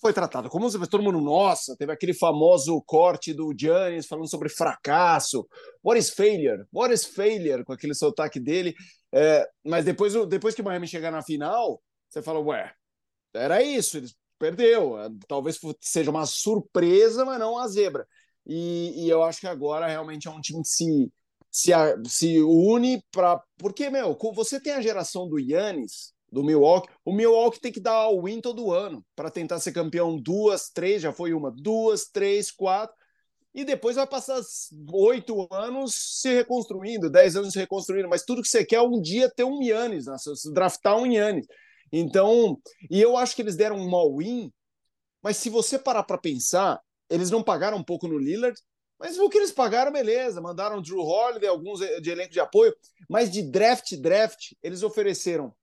foi 0.00 0.12
tratado 0.12 0.48
como 0.48 0.68
todo 0.88 1.02
mundo, 1.02 1.20
nossa, 1.20 1.76
teve 1.76 1.92
aquele 1.92 2.12
famoso 2.12 2.82
corte 2.82 3.32
do 3.32 3.54
Giannis 3.56 4.06
falando 4.06 4.28
sobre 4.28 4.48
fracasso. 4.48 5.48
What 5.82 5.98
is 5.98 6.10
failure? 6.10 6.64
What 6.72 6.92
is 6.92 7.04
failure? 7.04 7.64
Com 7.64 7.72
aquele 7.72 7.94
sotaque 7.94 8.40
dele. 8.40 8.74
É, 9.12 9.48
mas 9.64 9.84
depois, 9.84 10.12
depois 10.26 10.54
que 10.54 10.60
o 10.60 10.64
Miami 10.64 10.88
chegar 10.88 11.12
na 11.12 11.22
final, 11.22 11.80
você 12.08 12.20
fala, 12.20 12.40
ué, 12.40 12.72
era 13.32 13.62
isso, 13.62 13.96
ele 13.96 14.08
perdeu. 14.38 14.96
Talvez 15.28 15.58
seja 15.80 16.10
uma 16.10 16.26
surpresa, 16.26 17.24
mas 17.24 17.38
não 17.38 17.52
uma 17.52 17.68
zebra. 17.68 18.06
E, 18.46 19.04
e, 19.04 19.08
eu 19.08 19.22
acho 19.22 19.40
que 19.40 19.46
agora 19.46 19.86
realmente 19.86 20.26
é 20.26 20.30
um 20.30 20.40
time 20.40 20.62
que 20.62 20.68
se, 20.68 21.12
se, 21.50 21.72
se 22.06 22.42
une 22.42 23.02
para. 23.10 23.40
Porque, 23.56 23.88
meu, 23.88 24.16
você 24.34 24.60
tem 24.60 24.72
a 24.72 24.82
geração 24.82 25.28
do 25.28 25.38
Yannis, 25.38 26.12
do 26.30 26.42
Milwaukee, 26.42 26.90
o 27.04 27.12
Milwaukee 27.12 27.60
tem 27.60 27.70
que 27.70 27.80
dar 27.80 27.92
all 27.92 28.22
win 28.22 28.40
todo 28.40 28.72
ano 28.72 29.04
para 29.14 29.30
tentar 29.30 29.60
ser 29.60 29.72
campeão 29.72 30.18
duas, 30.18 30.70
três, 30.70 31.02
já 31.02 31.12
foi 31.12 31.34
uma, 31.34 31.50
duas, 31.50 32.06
três, 32.06 32.50
quatro, 32.50 32.96
e 33.54 33.64
depois 33.64 33.96
vai 33.96 34.06
passar 34.06 34.40
oito 34.92 35.46
anos 35.52 35.94
se 36.20 36.32
reconstruindo, 36.32 37.10
dez 37.10 37.36
anos 37.36 37.52
se 37.52 37.58
reconstruindo, 37.58 38.08
mas 38.08 38.24
tudo 38.24 38.40
que 38.40 38.48
você 38.48 38.64
quer 38.64 38.76
é 38.76 38.82
um 38.82 39.00
dia 39.00 39.30
ter 39.30 39.44
um 39.44 39.62
Yannis, 39.62 40.06
né? 40.06 40.16
draftar 40.54 40.96
um 40.96 41.04
Yannis. 41.04 41.46
Então, 41.92 42.58
e 42.90 42.98
eu 42.98 43.14
acho 43.14 43.36
que 43.36 43.42
eles 43.42 43.54
deram 43.54 43.76
um 43.76 43.94
all-in, 43.94 44.50
mas 45.22 45.36
se 45.36 45.50
você 45.50 45.78
parar 45.78 46.02
para 46.04 46.16
pensar, 46.16 46.80
eles 47.12 47.30
não 47.30 47.42
pagaram 47.42 47.76
um 47.76 47.84
pouco 47.84 48.08
no 48.08 48.18
Lillard, 48.18 48.58
mas 48.98 49.18
o 49.18 49.28
que 49.28 49.38
eles 49.38 49.52
pagaram, 49.52 49.92
beleza. 49.92 50.40
Mandaram 50.40 50.80
Drew 50.80 51.00
Holiday, 51.00 51.48
alguns 51.48 51.80
de 51.80 52.10
elenco 52.10 52.32
de 52.32 52.40
apoio, 52.40 52.74
mas 53.08 53.30
de 53.30 53.42
draft, 53.42 53.96
draft, 53.96 54.52
eles 54.62 54.82
ofereceram 54.82 55.54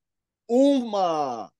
uma 0.48 1.51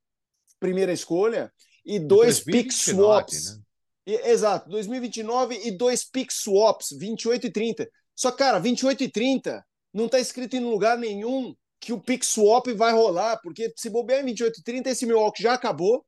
primeira 0.60 0.92
escolha 0.92 1.52
e 1.86 2.00
dois 2.00 2.40
pick 2.40 2.72
swaps. 2.72 3.58
Né? 3.58 3.64
E, 4.08 4.30
exato, 4.30 4.70
2029 4.70 5.60
e 5.64 5.72
dois 5.72 6.04
pick 6.04 6.32
swaps, 6.32 6.90
28 6.92 7.48
e 7.48 7.52
30. 7.52 7.90
Só, 8.16 8.32
cara, 8.32 8.60
28 8.60 9.04
e 9.04 9.10
30 9.10 9.66
não 9.94 10.06
está 10.06 10.20
escrito 10.20 10.56
em 10.56 10.64
lugar 10.64 10.98
nenhum 10.98 11.56
que 11.80 11.94
o 11.94 12.00
pick 12.00 12.24
swap 12.26 12.68
vai 12.76 12.92
rolar, 12.92 13.40
porque 13.42 13.74
se 13.78 13.90
bobear 13.90 14.22
em 14.22 14.26
28 14.26 14.60
e 14.60 14.64
30, 14.64 14.90
esse 14.90 15.06
Milwaukee 15.06 15.42
já 15.42 15.54
acabou, 15.54 16.06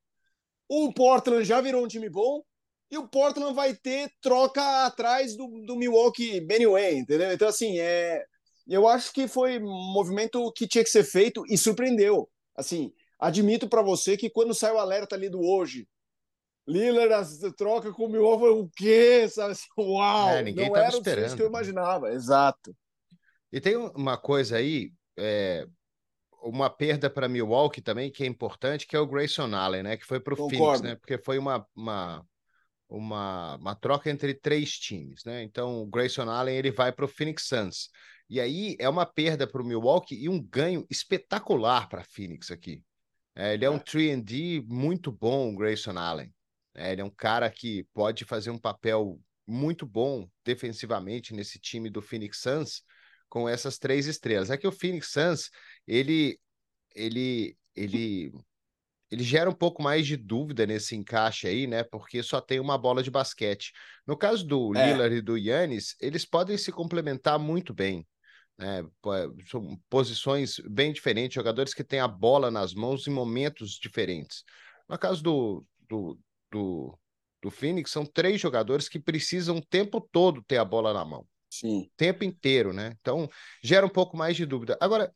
o 0.67 0.93
Portland 0.93 1.45
já 1.45 1.61
virou 1.61 1.83
um 1.83 1.87
time 1.87 2.09
bom, 2.09 2.43
e 2.91 2.97
o 2.97 3.07
Portland 3.07 3.55
vai 3.55 3.73
ter 3.73 4.11
troca 4.21 4.85
atrás 4.85 5.37
do, 5.37 5.47
do 5.65 5.77
Milwaukee 5.77 6.45
anyway, 6.53 6.97
entendeu? 6.97 7.31
Então, 7.31 7.47
assim, 7.47 7.79
é, 7.79 8.21
eu 8.67 8.85
acho 8.85 9.13
que 9.13 9.29
foi 9.29 9.59
um 9.59 9.93
movimento 9.93 10.51
que 10.51 10.67
tinha 10.67 10.83
que 10.83 10.89
ser 10.89 11.05
feito 11.05 11.43
e 11.47 11.57
surpreendeu. 11.57 12.29
Assim, 12.53 12.91
admito 13.17 13.69
para 13.69 13.81
você 13.81 14.17
que 14.17 14.29
quando 14.29 14.53
saiu 14.53 14.75
o 14.75 14.79
alerta 14.79 15.15
ali 15.15 15.29
do 15.29 15.39
hoje, 15.39 15.87
Lillard 16.67 17.53
troca 17.55 17.93
com 17.93 18.05
o 18.05 18.09
Milwaukee, 18.09 18.45
o 18.45 18.69
quê? 18.75 19.27
Sabe? 19.29 19.53
Assim, 19.53 19.67
uau! 19.77 20.29
É, 20.29 20.43
ninguém 20.43 20.69
não 20.69 20.75
era 20.75 20.89
esperando. 20.89 21.31
o 21.31 21.35
que 21.37 21.41
eu 21.43 21.47
imaginava, 21.47 22.11
exato. 22.11 22.75
E 23.53 23.61
tem 23.61 23.77
uma 23.77 24.17
coisa 24.17 24.57
aí, 24.57 24.91
é, 25.17 25.65
uma 26.43 26.69
perda 26.69 27.09
para 27.09 27.29
Milwaukee 27.29 27.81
também, 27.81 28.11
que 28.11 28.23
é 28.23 28.27
importante, 28.27 28.85
que 28.85 28.97
é 28.97 28.99
o 28.99 29.07
Grayson 29.07 29.53
Allen, 29.55 29.83
né? 29.83 29.97
Que 29.97 30.05
foi 30.05 30.19
para 30.19 30.33
o 30.33 30.49
Phoenix, 30.49 30.81
né? 30.81 30.95
Porque 30.95 31.17
foi 31.17 31.37
uma, 31.37 31.65
uma, 31.75 32.25
uma, 32.91 33.55
uma 33.55 33.73
troca 33.73 34.09
entre 34.09 34.33
três 34.33 34.71
times, 34.77 35.23
né? 35.23 35.41
Então 35.43 35.81
o 35.81 35.85
Grayson 35.85 36.29
Allen 36.29 36.57
ele 36.57 36.71
vai 36.71 36.91
para 36.91 37.05
o 37.05 37.07
Phoenix 37.07 37.47
Suns. 37.47 37.89
E 38.29 38.39
aí 38.39 38.75
é 38.79 38.87
uma 38.87 39.05
perda 39.05 39.47
para 39.47 39.61
o 39.61 39.65
Milwaukee 39.65 40.15
e 40.15 40.29
um 40.29 40.41
ganho 40.41 40.85
espetacular 40.89 41.87
para 41.87 42.03
Phoenix 42.03 42.51
aqui. 42.51 42.83
É, 43.35 43.53
ele 43.53 43.65
é 43.65 43.69
um 43.69 43.79
3D 43.79 44.59
é. 44.59 44.65
muito 44.67 45.11
bom, 45.11 45.53
o 45.53 45.55
Grayson 45.55 45.97
Allen. 45.97 46.33
É, 46.75 46.91
ele 46.91 47.01
é 47.01 47.05
um 47.05 47.09
cara 47.09 47.49
que 47.49 47.85
pode 47.93 48.25
fazer 48.25 48.49
um 48.51 48.59
papel 48.59 49.19
muito 49.47 49.85
bom 49.85 50.29
defensivamente 50.43 51.33
nesse 51.33 51.59
time 51.59 51.89
do 51.89 52.01
Phoenix 52.01 52.39
Suns 52.41 52.83
com 53.29 53.47
essas 53.47 53.77
três 53.77 54.05
estrelas. 54.05 54.49
É 54.49 54.57
que 54.57 54.67
o 54.67 54.71
Phoenix 54.71 55.11
Suns 55.11 55.49
ele 55.87 56.37
ele 56.93 57.57
ele 57.73 58.31
ele 59.11 59.23
gera 59.23 59.49
um 59.49 59.53
pouco 59.53 59.83
mais 59.83 60.07
de 60.07 60.15
dúvida 60.15 60.65
nesse 60.65 60.95
encaixe 60.95 61.45
aí, 61.45 61.67
né? 61.67 61.83
Porque 61.83 62.23
só 62.23 62.39
tem 62.39 62.61
uma 62.61 62.77
bola 62.77 63.03
de 63.03 63.11
basquete. 63.11 63.73
No 64.07 64.15
caso 64.15 64.47
do 64.47 64.73
é. 64.75 64.87
Lillard 64.87 65.15
e 65.15 65.21
do 65.21 65.37
Yannis, 65.37 65.95
eles 65.99 66.23
podem 66.23 66.57
se 66.57 66.71
complementar 66.71 67.37
muito 67.37 67.73
bem. 67.73 68.07
Né? 68.57 68.85
São 69.49 69.77
posições 69.89 70.61
bem 70.65 70.93
diferentes, 70.93 71.35
jogadores 71.35 71.73
que 71.73 71.83
têm 71.83 71.99
a 71.99 72.07
bola 72.07 72.49
nas 72.49 72.73
mãos 72.73 73.05
em 73.05 73.11
momentos 73.11 73.71
diferentes. 73.71 74.45
No 74.87 74.97
caso 74.97 75.21
do, 75.21 75.65
do, 75.89 76.17
do, 76.49 76.99
do 77.41 77.51
Phoenix, 77.51 77.91
são 77.91 78.05
três 78.05 78.39
jogadores 78.39 78.87
que 78.87 78.99
precisam 78.99 79.57
o 79.57 79.65
tempo 79.65 79.99
todo 79.99 80.41
ter 80.41 80.57
a 80.57 80.65
bola 80.65 80.93
na 80.93 81.03
mão. 81.03 81.27
Sim. 81.49 81.81
O 81.81 81.91
tempo 81.97 82.23
inteiro, 82.23 82.71
né? 82.71 82.95
Então, 83.01 83.29
gera 83.61 83.85
um 83.85 83.89
pouco 83.89 84.15
mais 84.15 84.37
de 84.37 84.45
dúvida. 84.45 84.77
Agora, 84.79 85.13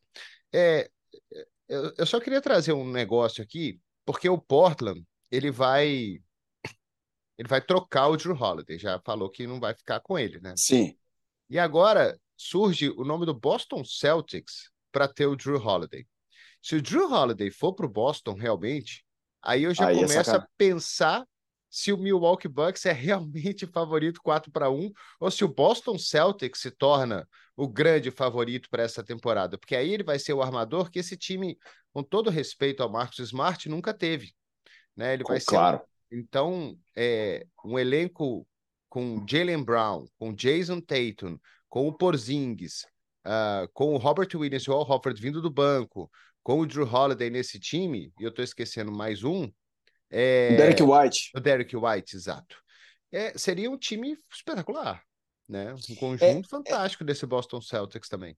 é, 0.52 0.90
eu, 1.66 1.94
eu 1.96 2.06
só 2.06 2.20
queria 2.20 2.42
trazer 2.42 2.74
um 2.74 2.90
negócio 2.90 3.42
aqui 3.42 3.80
porque 4.06 4.28
o 4.28 4.38
Portland, 4.38 5.04
ele 5.30 5.50
vai 5.50 6.18
ele 7.38 7.48
vai 7.48 7.60
trocar 7.60 8.08
o 8.08 8.16
Drew 8.16 8.34
Holiday, 8.34 8.78
já 8.78 8.98
falou 9.00 9.28
que 9.28 9.46
não 9.46 9.60
vai 9.60 9.74
ficar 9.74 10.00
com 10.00 10.18
ele, 10.18 10.40
né? 10.40 10.54
Sim. 10.56 10.96
E 11.50 11.58
agora 11.58 12.18
surge 12.34 12.88
o 12.90 13.04
nome 13.04 13.26
do 13.26 13.34
Boston 13.34 13.84
Celtics 13.84 14.70
para 14.90 15.06
ter 15.06 15.26
o 15.26 15.36
Drew 15.36 15.58
Holiday. 15.58 16.06
Se 16.62 16.76
o 16.76 16.82
Drew 16.82 17.12
Holiday 17.12 17.50
for 17.50 17.74
para 17.74 17.84
o 17.84 17.90
Boston 17.90 18.32
realmente, 18.32 19.04
aí 19.42 19.64
eu 19.64 19.74
já 19.74 19.88
aí 19.88 19.98
é 19.98 20.06
começo 20.06 20.30
é 20.30 20.36
a 20.36 20.48
pensar 20.56 21.26
se 21.68 21.92
o 21.92 21.98
Milwaukee 21.98 22.48
Bucks 22.48 22.86
é 22.86 22.92
realmente 22.92 23.66
favorito 23.66 24.20
4 24.22 24.50
para 24.50 24.70
1 24.70 24.90
ou 25.20 25.30
se 25.30 25.44
o 25.44 25.48
Boston 25.48 25.98
Celtics 25.98 26.60
se 26.60 26.70
torna 26.70 27.28
o 27.56 27.66
grande 27.66 28.10
favorito 28.10 28.68
para 28.68 28.82
essa 28.82 29.02
temporada, 29.02 29.56
porque 29.56 29.74
aí 29.74 29.92
ele 29.92 30.04
vai 30.04 30.18
ser 30.18 30.34
o 30.34 30.42
armador 30.42 30.90
que 30.90 30.98
esse 30.98 31.16
time, 31.16 31.58
com 31.90 32.02
todo 32.02 32.28
respeito 32.28 32.82
ao 32.82 32.92
Marcos 32.92 33.18
Smart, 33.20 33.66
nunca 33.68 33.94
teve. 33.94 34.34
Né? 34.94 35.14
Ele 35.14 35.24
vai 35.24 35.40
claro. 35.40 35.78
ser. 35.78 36.18
Então, 36.18 36.78
é, 36.94 37.46
um 37.64 37.78
elenco 37.78 38.46
com 38.88 39.24
Jalen 39.26 39.64
Brown, 39.64 40.06
com 40.18 40.34
Jason 40.34 40.80
Tatum, 40.80 41.38
com 41.68 41.88
o 41.88 41.92
Porzingis, 41.92 42.86
uh, 43.26 43.68
com 43.72 43.94
o 43.94 43.96
Robert 43.96 44.28
Williams 44.34 44.64
e 44.64 44.70
o 44.70 44.74
Al 44.74 44.88
Hofford 44.88 45.20
vindo 45.20 45.40
do 45.40 45.50
banco, 45.50 46.10
com 46.42 46.60
o 46.60 46.66
Drew 46.66 46.86
Holiday 46.86 47.28
nesse 47.28 47.58
time, 47.58 48.12
e 48.20 48.22
eu 48.22 48.28
estou 48.28 48.44
esquecendo 48.44 48.92
mais 48.92 49.24
um. 49.24 49.50
É... 50.10 50.50
O 50.52 50.56
Derek 50.56 50.82
White. 50.82 51.30
O 51.34 51.40
Derek 51.40 51.76
White, 51.76 52.16
exato. 52.16 52.56
É, 53.10 53.36
seria 53.36 53.70
um 53.70 53.78
time 53.78 54.16
espetacular 54.30 55.02
né? 55.48 55.74
Um 55.74 55.92
é, 55.92 55.96
conjunto 55.96 56.24
é, 56.24 56.42
fantástico 56.48 57.04
é... 57.04 57.06
desse 57.06 57.26
Boston 57.26 57.60
Celtics 57.60 58.08
também. 58.08 58.36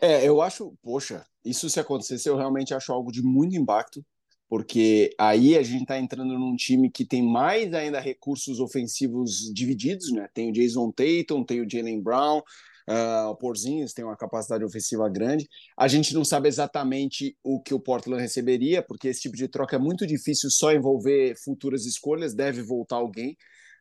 É, 0.00 0.28
eu 0.28 0.42
acho, 0.42 0.76
poxa, 0.82 1.24
isso 1.44 1.70
se 1.70 1.80
acontecesse, 1.80 2.28
eu 2.28 2.36
realmente 2.36 2.74
acho 2.74 2.92
algo 2.92 3.10
de 3.10 3.22
muito 3.22 3.56
impacto, 3.56 4.04
porque 4.48 5.10
aí 5.18 5.56
a 5.56 5.62
gente 5.62 5.82
está 5.82 5.98
entrando 5.98 6.38
num 6.38 6.54
time 6.54 6.90
que 6.90 7.04
tem 7.04 7.22
mais 7.22 7.72
ainda 7.72 7.98
recursos 7.98 8.60
ofensivos 8.60 9.50
divididos, 9.52 10.12
né? 10.12 10.28
Tem 10.34 10.50
o 10.50 10.52
Jason 10.52 10.92
Tatum, 10.92 11.42
tem 11.44 11.60
o 11.60 11.68
Jalen 11.68 12.02
Brown, 12.02 12.42
uh, 12.88 13.30
o 13.30 13.36
Porzingis 13.36 13.92
tem 13.92 14.04
uma 14.04 14.16
capacidade 14.16 14.64
ofensiva 14.64 15.08
grande. 15.08 15.48
A 15.76 15.88
gente 15.88 16.14
não 16.14 16.24
sabe 16.24 16.48
exatamente 16.48 17.36
o 17.42 17.60
que 17.60 17.74
o 17.74 17.80
Portland 17.80 18.22
receberia, 18.22 18.82
porque 18.82 19.08
esse 19.08 19.22
tipo 19.22 19.36
de 19.36 19.48
troca 19.48 19.76
é 19.76 19.78
muito 19.78 20.06
difícil 20.06 20.50
só 20.50 20.72
envolver 20.72 21.34
futuras 21.42 21.84
escolhas, 21.86 22.34
deve 22.34 22.62
voltar 22.62 22.96
alguém. 22.96 23.36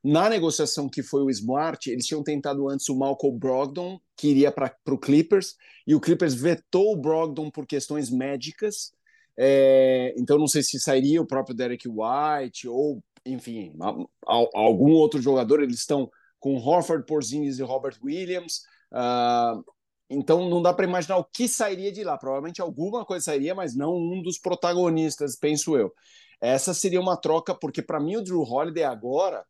Na 0.07 0.29
negociação 0.29 0.87
que 0.87 1.01
foi 1.01 1.23
o 1.23 1.31
Smart, 1.31 1.89
eles 1.89 2.05
tinham 2.05 2.21
tentado 2.21 2.69
antes 2.69 2.87
o 2.89 2.95
Malcolm 2.95 3.39
Brogdon, 3.39 3.99
que 4.15 4.27
iria 4.27 4.51
para 4.51 4.71
o 4.87 4.99
Clippers, 4.99 5.55
e 5.87 5.95
o 5.95 5.99
Clippers 5.99 6.35
vetou 6.35 6.93
o 6.93 6.95
Brogdon 6.95 7.49
por 7.49 7.65
questões 7.65 8.11
médicas. 8.11 8.91
É, 9.35 10.13
então, 10.15 10.37
não 10.37 10.45
sei 10.45 10.61
se 10.61 10.79
sairia 10.79 11.19
o 11.19 11.25
próprio 11.25 11.55
Derek 11.55 11.87
White 11.89 12.67
ou, 12.67 13.03
enfim, 13.25 13.73
a, 13.81 13.89
a, 14.31 14.47
algum 14.53 14.91
outro 14.91 15.19
jogador. 15.19 15.63
Eles 15.63 15.79
estão 15.79 16.07
com 16.39 16.55
Horford, 16.55 17.03
Porzingis 17.07 17.57
e 17.57 17.63
Robert 17.63 17.97
Williams. 18.03 18.61
Uh, 18.91 19.65
então, 20.07 20.47
não 20.47 20.61
dá 20.61 20.71
para 20.71 20.85
imaginar 20.85 21.17
o 21.17 21.25
que 21.25 21.47
sairia 21.47 21.91
de 21.91 22.03
lá. 22.03 22.15
Provavelmente 22.15 22.61
alguma 22.61 23.03
coisa 23.03 23.25
sairia, 23.25 23.55
mas 23.55 23.75
não 23.75 23.95
um 23.95 24.21
dos 24.21 24.37
protagonistas, 24.37 25.35
penso 25.35 25.75
eu. 25.75 25.91
Essa 26.39 26.75
seria 26.75 27.01
uma 27.01 27.17
troca, 27.17 27.55
porque 27.55 27.81
para 27.81 27.99
mim 27.99 28.17
o 28.17 28.23
Drew 28.23 28.43
Holiday 28.43 28.83
agora 28.83 29.43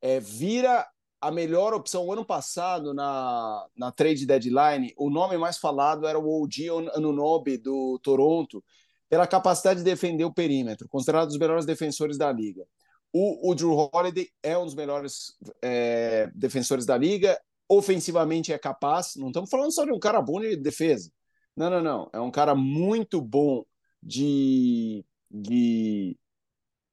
é, 0.00 0.20
vira 0.20 0.86
a 1.20 1.30
melhor 1.30 1.74
opção. 1.74 2.06
O 2.06 2.12
ano 2.12 2.24
passado, 2.24 2.94
na, 2.94 3.66
na 3.76 3.90
trade 3.90 4.26
deadline, 4.26 4.92
o 4.96 5.10
nome 5.10 5.36
mais 5.36 5.58
falado 5.58 6.06
era 6.06 6.18
o 6.18 6.42
OG 6.42 6.68
Anunobi, 6.94 7.56
do 7.58 7.98
Toronto, 8.02 8.62
pela 9.08 9.26
capacidade 9.26 9.80
de 9.80 9.84
defender 9.84 10.24
o 10.24 10.34
perímetro, 10.34 10.88
considerado 10.88 11.24
um 11.24 11.28
dos 11.28 11.38
melhores 11.38 11.64
defensores 11.64 12.18
da 12.18 12.30
liga. 12.32 12.66
O, 13.12 13.50
o 13.50 13.54
Drew 13.54 13.90
Holiday 13.92 14.28
é 14.42 14.58
um 14.58 14.64
dos 14.64 14.74
melhores 14.74 15.36
é, 15.62 16.28
defensores 16.34 16.84
da 16.84 16.98
liga, 16.98 17.40
ofensivamente 17.68 18.52
é 18.52 18.58
capaz, 18.58 19.14
não 19.16 19.28
estamos 19.28 19.50
falando 19.50 19.72
só 19.72 19.84
de 19.84 19.92
um 19.92 19.98
cara 19.98 20.20
bom 20.20 20.40
de 20.40 20.56
defesa. 20.56 21.10
Não, 21.56 21.70
não, 21.70 21.82
não. 21.82 22.10
É 22.12 22.20
um 22.20 22.30
cara 22.30 22.54
muito 22.54 23.20
bom 23.20 23.64
de. 24.02 25.04
de 25.30 26.16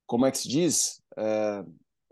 como 0.06 0.26
é 0.26 0.32
que 0.32 0.38
se 0.38 0.48
diz? 0.48 1.02
É, 1.18 1.66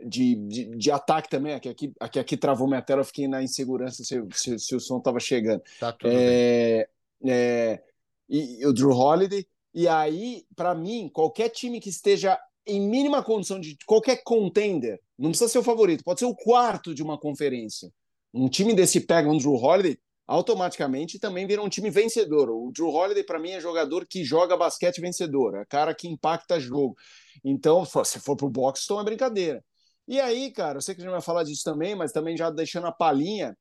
de, 0.06 0.36
de, 0.36 0.66
de, 0.78 0.92
ataque 0.92 1.30
também. 1.30 1.54
Aqui, 1.54 1.70
aqui, 1.70 1.94
aqui, 2.00 2.20
aqui 2.20 2.38
travou 2.38 2.68
minha 2.68 2.82
tela, 2.82 3.02
eu 3.02 3.06
fiquei 3.06 3.28
na 3.28 3.42
insegurança 3.42 4.04
se, 4.04 4.22
se, 4.34 4.60
se 4.60 4.76
o 4.76 4.80
som 4.80 4.98
estava 4.98 5.20
chegando. 5.20 5.62
Tá 5.80 5.92
tudo 5.92 6.12
é, 6.12 6.88
bem. 7.22 7.34
É, 7.34 7.84
e, 8.30 8.62
e, 8.62 8.66
o 8.66 8.74
Drew 8.74 8.92
Holiday. 8.92 9.46
E 9.74 9.88
aí, 9.88 10.46
para 10.56 10.76
mim, 10.76 11.10
qualquer 11.14 11.50
time 11.50 11.80
que 11.80 11.90
esteja 11.90 12.38
em 12.66 12.82
mínima 12.82 13.24
condição 13.24 13.60
de 13.60 13.78
qualquer 13.86 14.22
contender, 14.24 15.00
não 15.18 15.30
precisa 15.30 15.50
ser 15.50 15.60
o 15.60 15.64
favorito, 15.64 16.04
pode 16.04 16.20
ser 16.20 16.26
o 16.26 16.36
quarto 16.36 16.94
de 16.94 17.02
uma 17.02 17.18
conferência. 17.18 17.92
Um 18.34 18.48
time 18.48 18.74
desse 18.74 19.02
pega 19.02 19.30
um 19.30 19.38
Drew 19.38 19.56
Holiday, 19.56 19.98
automaticamente 20.28 21.20
também 21.20 21.46
vira 21.46 21.62
um 21.62 21.70
time 21.70 21.90
vencedor. 21.90 22.50
O 22.50 22.72
Drew 22.72 22.90
Holiday, 22.90 23.24
para 23.24 23.40
mim, 23.40 23.52
é 23.52 23.60
jogador 23.60 24.06
que 24.06 24.24
joga 24.24 24.56
basquete 24.56 25.02
vencedor, 25.02 25.56
é 25.56 25.66
cara 25.66 25.94
que 25.94 26.08
impacta 26.08 26.60
jogo. 26.60 26.96
Então, 27.44 27.84
se 27.86 28.20
for 28.20 28.36
pro 28.36 28.50
Boston, 28.50 29.02
é 29.02 29.04
brincadeira. 29.04 29.64
E 30.08 30.20
aí, 30.20 30.52
cara, 30.52 30.78
eu 30.78 30.82
sei 30.82 30.96
que 30.96 31.02
a 31.02 31.04
gente 31.04 31.12
vai 31.12 31.22
falar 31.22 31.44
disso 31.44 31.64
também, 31.64 31.96
mas 31.96 32.12
também 32.12 32.36
já 32.36 32.50
deixando 32.50 32.88
a 32.88 32.92
palhinha, 32.92 33.56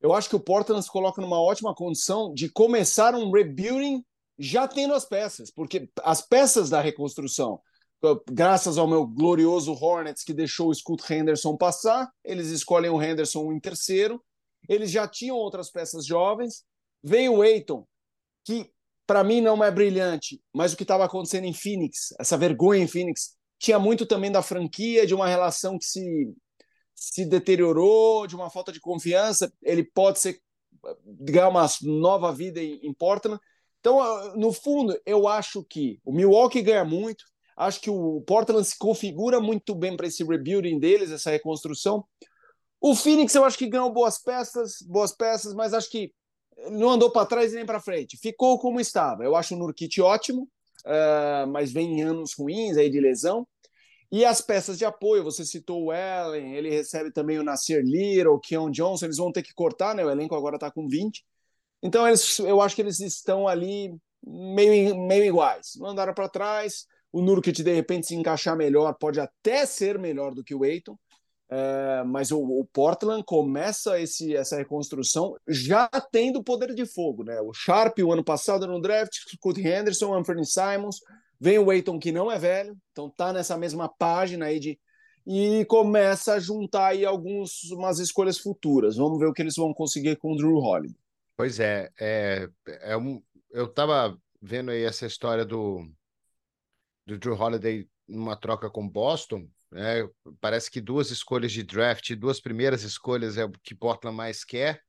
eu 0.00 0.12
acho 0.12 0.28
que 0.28 0.36
o 0.36 0.40
Portland 0.40 0.82
se 0.82 0.90
coloca 0.90 1.20
numa 1.20 1.40
ótima 1.40 1.74
condição 1.74 2.32
de 2.32 2.50
começar 2.50 3.14
um 3.14 3.30
rebuilding 3.30 4.04
já 4.38 4.68
tendo 4.68 4.94
as 4.94 5.04
peças, 5.04 5.50
porque 5.50 5.90
as 6.02 6.20
peças 6.20 6.68
da 6.68 6.80
reconstrução, 6.80 7.60
graças 8.30 8.76
ao 8.78 8.86
meu 8.86 9.06
glorioso 9.06 9.72
Hornets 9.72 10.22
que 10.22 10.34
deixou 10.34 10.68
o 10.68 10.74
Scoot 10.74 11.02
Henderson 11.12 11.56
passar, 11.56 12.10
eles 12.22 12.48
escolhem 12.48 12.90
o 12.90 13.02
Henderson 13.02 13.52
em 13.52 13.58
terceiro, 13.58 14.22
eles 14.68 14.90
já 14.90 15.08
tinham 15.08 15.36
outras 15.36 15.70
peças 15.70 16.04
jovens, 16.04 16.64
veio 17.02 17.36
o 17.36 17.42
Aiton, 17.42 17.86
que 18.44 18.70
para 19.06 19.24
mim 19.24 19.40
não 19.40 19.62
é 19.62 19.70
brilhante, 19.70 20.40
mas 20.52 20.72
o 20.72 20.76
que 20.76 20.82
estava 20.82 21.04
acontecendo 21.04 21.44
em 21.44 21.54
Phoenix, 21.54 22.12
essa 22.18 22.36
vergonha 22.36 22.82
em 22.82 22.88
Phoenix, 22.88 23.36
tinha 23.58 23.78
muito 23.78 24.06
também 24.06 24.30
da 24.30 24.42
franquia, 24.42 25.06
de 25.06 25.14
uma 25.14 25.28
relação 25.28 25.78
que 25.78 25.84
se, 25.84 26.34
se 26.94 27.24
deteriorou, 27.24 28.26
de 28.26 28.34
uma 28.34 28.50
falta 28.50 28.72
de 28.72 28.80
confiança. 28.80 29.52
Ele 29.62 29.84
pode 29.84 30.18
ser 30.18 30.40
ganhar 31.04 31.48
uma 31.48 31.66
nova 31.82 32.32
vida 32.32 32.62
em, 32.62 32.78
em 32.82 32.92
Portland. 32.92 33.40
Então, 33.80 34.00
ah, 34.00 34.34
no 34.36 34.52
fundo, 34.52 34.98
eu 35.06 35.28
acho 35.28 35.64
que 35.64 36.00
o 36.04 36.12
Milwaukee 36.12 36.62
ganha 36.62 36.84
muito, 36.84 37.24
acho 37.56 37.80
que 37.80 37.90
o 37.90 38.20
Portland 38.22 38.66
se 38.66 38.76
configura 38.78 39.40
muito 39.40 39.74
bem 39.74 39.96
para 39.96 40.06
esse 40.06 40.24
rebuilding 40.24 40.78
deles, 40.78 41.10
essa 41.10 41.30
reconstrução. 41.30 42.04
O 42.80 42.94
Phoenix, 42.94 43.34
eu 43.34 43.44
acho 43.44 43.56
que 43.56 43.68
ganhou 43.68 43.92
boas 43.92 44.18
peças, 44.18 44.78
boas 44.86 45.12
peças, 45.12 45.54
mas 45.54 45.72
acho 45.72 45.90
que 45.90 46.12
não 46.70 46.90
andou 46.90 47.10
para 47.10 47.26
trás 47.26 47.52
nem 47.52 47.64
para 47.64 47.80
frente. 47.80 48.16
Ficou 48.16 48.58
como 48.58 48.80
estava. 48.80 49.24
Eu 49.24 49.36
acho 49.36 49.54
o 49.54 49.58
Nurkit 49.58 50.00
ótimo, 50.00 50.48
uh, 50.86 51.46
mas 51.48 51.72
vem 51.72 52.00
em 52.00 52.02
anos 52.02 52.32
ruins 52.38 52.76
aí 52.76 52.88
de 52.88 53.00
lesão. 53.00 53.46
E 54.10 54.24
as 54.24 54.40
peças 54.40 54.78
de 54.78 54.84
apoio, 54.84 55.24
você 55.24 55.44
citou 55.44 55.84
o 55.84 55.90
Allen, 55.90 56.54
ele 56.54 56.70
recebe 56.70 57.12
também 57.12 57.38
o 57.38 57.42
Nasir 57.42 57.82
Little, 57.84 58.34
o 58.34 58.40
Keon 58.40 58.70
Johnson, 58.70 59.06
eles 59.06 59.16
vão 59.16 59.32
ter 59.32 59.42
que 59.42 59.52
cortar, 59.52 59.94
né? 59.94 60.04
O 60.04 60.10
elenco 60.10 60.34
agora 60.34 60.56
está 60.56 60.70
com 60.70 60.86
20. 60.88 61.24
Então, 61.82 62.06
eles, 62.06 62.38
eu 62.38 62.60
acho 62.60 62.76
que 62.76 62.82
eles 62.82 63.00
estão 63.00 63.48
ali 63.48 63.92
meio, 64.24 64.96
meio 64.96 65.24
iguais. 65.24 65.72
Não 65.76 65.88
andaram 65.88 66.14
para 66.14 66.28
trás. 66.28 66.86
O 67.12 67.20
Nurkit, 67.20 67.62
de 67.62 67.72
repente, 67.72 68.06
se 68.06 68.14
encaixar 68.14 68.56
melhor, 68.56 68.94
pode 68.94 69.18
até 69.18 69.66
ser 69.66 69.98
melhor 69.98 70.34
do 70.34 70.44
que 70.44 70.54
o 70.54 70.64
Eiton. 70.64 70.96
É, 71.48 72.02
mas 72.04 72.32
o, 72.32 72.40
o, 72.40 72.64
Portland 72.64 73.22
começa 73.24 74.00
esse, 74.00 74.34
essa 74.34 74.56
reconstrução 74.56 75.36
já 75.46 75.88
tendo 76.10 76.42
poder 76.42 76.74
de 76.74 76.84
fogo, 76.84 77.22
né? 77.22 77.40
O 77.40 77.52
Sharp, 77.52 77.98
o 78.00 78.12
ano 78.12 78.24
passado 78.24 78.66
no 78.66 78.80
draft, 78.80 79.14
Scott 79.28 79.60
Henderson, 79.60 80.12
Anthony 80.12 80.44
Simons, 80.44 80.96
vem 81.38 81.58
o 81.58 81.70
Aiton 81.70 82.00
que 82.00 82.10
não 82.10 82.32
é 82.32 82.38
velho, 82.38 82.76
então 82.90 83.08
tá 83.08 83.32
nessa 83.32 83.56
mesma 83.56 83.88
página 83.88 84.46
aí 84.46 84.58
de 84.58 84.78
e 85.28 85.64
começa 85.64 86.34
a 86.34 86.40
juntar 86.40 86.88
aí 86.88 87.04
algumas 87.04 87.64
umas 87.72 87.98
escolhas 87.98 88.38
futuras. 88.38 88.96
Vamos 88.96 89.18
ver 89.18 89.26
o 89.26 89.32
que 89.32 89.42
eles 89.42 89.56
vão 89.56 89.74
conseguir 89.74 90.16
com 90.16 90.32
o 90.32 90.36
Drew 90.36 90.56
Holiday. 90.56 90.96
Pois 91.36 91.60
é, 91.60 91.90
é, 92.00 92.48
é 92.82 92.96
um, 92.96 93.22
eu 93.50 93.68
tava 93.68 94.16
vendo 94.40 94.70
aí 94.70 94.82
essa 94.82 95.06
história 95.06 95.44
do 95.44 95.84
do 97.04 97.16
Drew 97.18 97.34
Holiday 97.34 97.88
numa 98.08 98.36
troca 98.36 98.68
com 98.68 98.88
Boston 98.88 99.48
é, 99.74 100.08
parece 100.40 100.70
que 100.70 100.80
duas 100.80 101.10
escolhas 101.10 101.52
de 101.52 101.62
draft, 101.62 102.14
duas 102.14 102.40
primeiras 102.40 102.82
escolhas 102.82 103.36
é 103.36 103.44
o 103.44 103.50
que 103.50 103.74
Portland 103.74 104.16
mais 104.16 104.44
quer, 104.44 104.80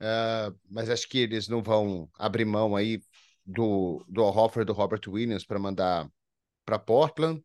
uh, 0.00 0.56
mas 0.70 0.88
acho 0.88 1.08
que 1.08 1.18
eles 1.18 1.48
não 1.48 1.62
vão 1.62 2.08
abrir 2.18 2.44
mão 2.44 2.76
aí 2.76 3.00
do, 3.44 4.04
do 4.08 4.22
offer 4.22 4.64
do 4.64 4.72
Robert 4.72 5.02
Williams 5.08 5.44
para 5.44 5.58
mandar 5.58 6.08
para 6.64 6.78
Portland, 6.78 7.42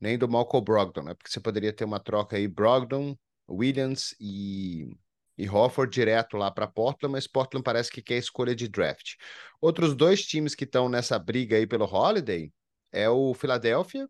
nem 0.00 0.16
do 0.16 0.28
Malcolm 0.28 0.64
Brogdon, 0.64 1.02
né? 1.02 1.14
porque 1.14 1.30
você 1.30 1.40
poderia 1.40 1.72
ter 1.72 1.84
uma 1.84 2.00
troca 2.00 2.36
aí 2.36 2.46
Brogdon, 2.46 3.16
Williams 3.48 4.14
e, 4.20 4.96
e 5.36 5.48
Hofford 5.48 5.92
direto 5.92 6.36
lá 6.36 6.50
para 6.50 6.68
Portland, 6.68 7.12
mas 7.12 7.26
Portland 7.26 7.64
parece 7.64 7.90
que 7.90 8.00
quer 8.00 8.16
escolha 8.16 8.54
de 8.54 8.68
draft. 8.68 9.14
Outros 9.60 9.94
dois 9.96 10.24
times 10.24 10.54
que 10.54 10.64
estão 10.64 10.88
nessa 10.88 11.18
briga 11.18 11.56
aí 11.56 11.66
pelo 11.66 11.84
Holiday 11.84 12.52
é 12.92 13.10
o 13.10 13.34
Philadelphia 13.34 14.08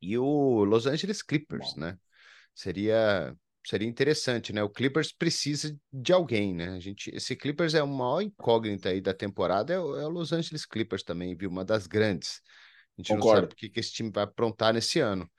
e 0.00 0.16
o 0.18 0.64
Los 0.64 0.86
Angeles 0.86 1.22
Clippers, 1.22 1.74
né? 1.76 1.98
Seria 2.54 3.36
seria 3.64 3.88
interessante, 3.88 4.52
né? 4.52 4.62
O 4.62 4.70
Clippers 4.70 5.12
precisa 5.12 5.76
de 5.92 6.12
alguém, 6.12 6.54
né? 6.54 6.70
A 6.70 6.80
gente, 6.80 7.14
esse 7.14 7.36
Clippers 7.36 7.74
é 7.74 7.82
uma 7.82 7.96
maior 7.96 8.22
incógnita 8.22 8.88
aí 8.88 9.00
da 9.00 9.12
temporada, 9.12 9.72
é 9.72 9.78
o, 9.78 9.96
é 9.96 10.06
o 10.06 10.08
Los 10.08 10.32
Angeles 10.32 10.64
Clippers 10.64 11.02
também, 11.02 11.36
viu? 11.36 11.50
Uma 11.50 11.64
das 11.64 11.86
grandes. 11.86 12.40
A 12.98 13.02
gente 13.02 13.08
Concordo. 13.08 13.28
não 13.28 13.40
sabe 13.42 13.52
o 13.52 13.56
que, 13.56 13.68
que 13.68 13.80
esse 13.80 13.92
time 13.92 14.10
vai 14.10 14.24
aprontar 14.24 14.72
nesse 14.72 14.98
ano. 15.00 15.30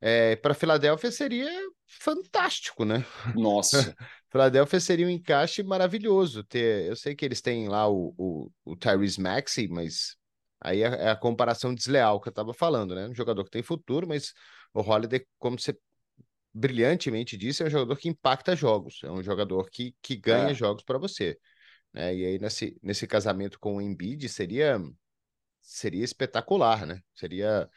É, 0.00 0.36
para 0.36 0.54
Filadélfia 0.54 1.10
seria 1.10 1.50
fantástico, 1.86 2.84
né? 2.84 3.04
Nossa. 3.34 3.94
Filadélfia 4.30 4.80
seria 4.80 5.06
um 5.06 5.10
encaixe 5.10 5.62
maravilhoso. 5.62 6.44
Ter, 6.44 6.86
eu 6.86 6.96
sei 6.96 7.14
que 7.14 7.24
eles 7.24 7.40
têm 7.40 7.68
lá 7.68 7.88
o, 7.88 8.14
o, 8.16 8.50
o 8.64 8.76
Tyrese 8.76 9.20
Maxey, 9.20 9.68
mas 9.68 10.16
Aí 10.60 10.82
é, 10.82 10.86
é 10.86 11.10
a 11.10 11.16
comparação 11.16 11.74
desleal 11.74 12.20
que 12.20 12.28
eu 12.28 12.30
estava 12.30 12.52
falando, 12.52 12.94
né? 12.94 13.08
Um 13.08 13.14
jogador 13.14 13.44
que 13.44 13.50
tem 13.50 13.62
futuro, 13.62 14.06
mas 14.06 14.32
o 14.74 14.80
Holiday, 14.80 15.24
como 15.38 15.58
você 15.58 15.76
brilhantemente 16.52 17.36
disse, 17.36 17.62
é 17.62 17.66
um 17.66 17.70
jogador 17.70 17.96
que 17.96 18.08
impacta 18.08 18.56
jogos, 18.56 19.00
é 19.04 19.10
um 19.10 19.22
jogador 19.22 19.70
que, 19.70 19.94
que 20.02 20.16
ganha 20.16 20.50
é. 20.50 20.54
jogos 20.54 20.82
para 20.82 20.98
você. 20.98 21.38
Né? 21.92 22.14
E 22.14 22.24
aí, 22.26 22.38
nesse, 22.38 22.76
nesse 22.82 23.06
casamento 23.06 23.58
com 23.58 23.76
o 23.76 23.80
Embiid, 23.80 24.28
seria, 24.28 24.78
seria 25.60 26.04
espetacular, 26.04 26.86
né? 26.86 27.00
Seria, 27.14 27.68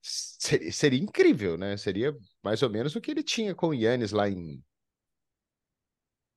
seria, 0.00 0.72
seria 0.72 1.00
incrível, 1.00 1.56
né? 1.58 1.76
Seria 1.76 2.14
mais 2.42 2.62
ou 2.62 2.70
menos 2.70 2.96
o 2.96 3.00
que 3.00 3.10
ele 3.10 3.22
tinha 3.22 3.54
com 3.54 3.68
o 3.68 3.74
Yannis 3.74 4.12
lá 4.12 4.28
em, 4.28 4.62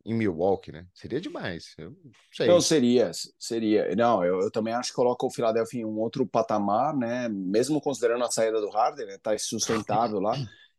em 0.05 0.13
Milwaukee, 0.13 0.71
né? 0.71 0.85
Seria 0.93 1.19
demais. 1.19 1.73
Eu 1.77 1.91
não. 1.91 2.55
Não, 2.55 2.61
seria, 2.61 3.11
seria. 3.39 3.95
Não, 3.95 4.23
eu, 4.23 4.41
eu, 4.41 4.51
também 4.51 4.73
acho 4.73 4.89
que 4.89 4.95
coloca 4.95 5.25
o 5.25 5.31
Philadelphia 5.31 5.81
em 5.81 5.85
um 5.85 5.99
outro 5.99 6.27
patamar, 6.27 6.95
né? 6.95 7.27
Mesmo 7.27 7.81
considerando 7.81 8.23
a 8.23 8.29
saída 8.29 8.61
do 8.61 8.69
Harden, 8.69 9.07
né? 9.07 9.17
Tá 9.17 9.35
sustentável 9.37 10.19
lá. 10.19 10.35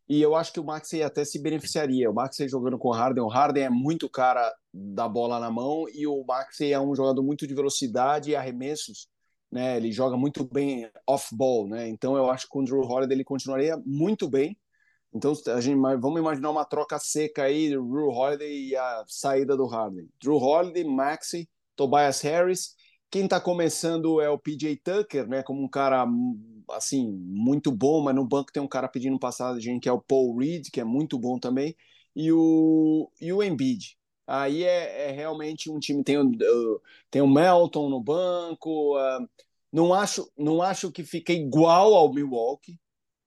E 0.09 0.21
eu 0.21 0.35
acho 0.35 0.53
que 0.53 0.59
o 0.59 0.63
Maxey 0.63 1.03
até 1.03 1.25
se 1.25 1.37
beneficiaria. 1.37 2.09
O 2.09 2.13
Maxey 2.13 2.47
jogando 2.47 2.77
com 2.77 2.87
o 2.87 2.93
Harden, 2.93 3.23
o 3.23 3.27
Harden 3.27 3.65
é 3.65 3.69
muito 3.69 4.09
cara 4.09 4.53
da 4.73 5.07
bola 5.07 5.37
na 5.37 5.51
mão 5.51 5.85
e 5.93 6.07
o 6.07 6.23
Maxey 6.23 6.71
é 6.71 6.79
um 6.79 6.95
jogador 6.95 7.21
muito 7.21 7.45
de 7.45 7.53
velocidade 7.53 8.31
e 8.31 8.35
arremessos, 8.35 9.09
né? 9.51 9.75
Ele 9.75 9.91
joga 9.91 10.15
muito 10.15 10.45
bem 10.45 10.89
off-ball, 11.05 11.67
né? 11.67 11.89
Então 11.89 12.15
eu 12.15 12.31
acho 12.31 12.45
que 12.45 12.51
com 12.51 12.61
o 12.61 12.63
Drew 12.63 12.79
Holiday 12.79 13.17
ele 13.17 13.25
continuaria 13.25 13.77
muito 13.85 14.29
bem 14.29 14.57
então, 15.17 15.33
a 15.47 15.59
gente, 15.59 15.79
vamos 15.99 16.19
imaginar 16.19 16.51
uma 16.51 16.63
troca 16.63 16.99
seca 16.99 17.43
aí, 17.43 17.69
Drew 17.69 18.09
Holiday 18.09 18.69
e 18.69 18.75
a 18.75 19.03
saída 19.07 19.57
do 19.57 19.65
Harden. 19.65 20.07
Drew 20.21 20.37
Holiday, 20.37 20.83
Maxi, 20.83 21.49
Tobias 21.75 22.21
Harris. 22.21 22.75
Quem 23.09 23.25
está 23.25 23.39
começando 23.41 24.21
é 24.21 24.29
o 24.29 24.37
PJ 24.37 24.77
Tucker, 24.77 25.27
né? 25.27 25.41
Como 25.41 25.63
um 25.63 25.67
cara, 25.67 26.05
assim, 26.71 27.11
muito 27.11 27.71
bom, 27.71 28.03
mas 28.03 28.13
no 28.15 28.27
banco 28.27 28.51
tem 28.51 28.61
um 28.61 28.67
cara 28.67 28.87
pedindo 28.87 29.17
passagem 29.17 29.79
que 29.79 29.89
é 29.89 29.91
o 29.91 30.01
Paul 30.01 30.37
Reed, 30.37 30.67
que 30.71 30.79
é 30.79 30.83
muito 30.83 31.17
bom 31.17 31.39
também, 31.39 31.75
e 32.15 32.31
o, 32.31 33.09
e 33.19 33.33
o 33.33 33.41
Embiid. 33.41 33.97
Aí 34.27 34.63
é, 34.63 35.09
é 35.09 35.11
realmente 35.11 35.71
um 35.71 35.79
time, 35.79 36.03
tem 36.03 36.17
o, 36.17 36.31
tem 37.09 37.21
o 37.21 37.27
Melton 37.27 37.89
no 37.89 38.01
banco, 38.01 38.97
uh, 38.97 39.27
não, 39.71 39.93
acho, 39.93 40.29
não 40.37 40.61
acho 40.61 40.91
que 40.91 41.03
fica 41.03 41.31
igual 41.33 41.95
ao 41.95 42.13
Milwaukee, 42.13 42.79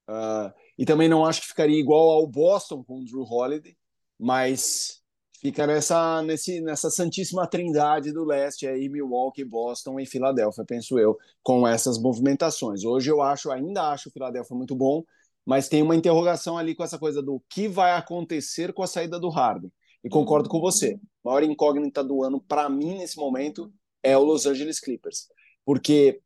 uh, 0.08 0.52
e 0.80 0.86
também 0.86 1.10
não 1.10 1.26
acho 1.26 1.42
que 1.42 1.48
ficaria 1.48 1.78
igual 1.78 2.08
ao 2.08 2.26
Boston 2.26 2.82
com 2.82 3.00
o 3.00 3.04
Drew 3.04 3.22
Holiday, 3.22 3.76
mas 4.18 5.02
fica 5.38 5.66
nessa, 5.66 6.22
nesse, 6.22 6.62
nessa 6.62 6.88
santíssima 6.88 7.46
trindade 7.46 8.14
do 8.14 8.24
leste 8.24 8.66
aí, 8.66 8.88
Milwaukee, 8.88 9.44
Boston 9.44 10.00
e 10.00 10.06
Filadélfia, 10.06 10.64
penso 10.64 10.98
eu, 10.98 11.18
com 11.42 11.68
essas 11.68 11.98
movimentações. 11.98 12.82
Hoje 12.82 13.10
eu 13.10 13.20
acho, 13.20 13.50
ainda 13.50 13.90
acho 13.90 14.08
o 14.08 14.12
Filadélfia 14.12 14.56
muito 14.56 14.74
bom, 14.74 15.04
mas 15.44 15.68
tem 15.68 15.82
uma 15.82 15.94
interrogação 15.94 16.56
ali 16.56 16.74
com 16.74 16.82
essa 16.82 16.98
coisa 16.98 17.20
do 17.20 17.42
que 17.50 17.68
vai 17.68 17.92
acontecer 17.92 18.72
com 18.72 18.82
a 18.82 18.86
saída 18.86 19.20
do 19.20 19.28
Harden. 19.28 19.70
E 20.02 20.08
concordo 20.08 20.48
com 20.48 20.62
você. 20.62 20.98
A 21.22 21.28
maior 21.28 21.42
incógnita 21.42 22.02
do 22.02 22.24
ano 22.24 22.40
para 22.40 22.70
mim 22.70 22.96
nesse 22.96 23.18
momento 23.18 23.70
é 24.02 24.16
o 24.16 24.24
Los 24.24 24.46
Angeles 24.46 24.80
Clippers, 24.80 25.28
porque 25.62 26.22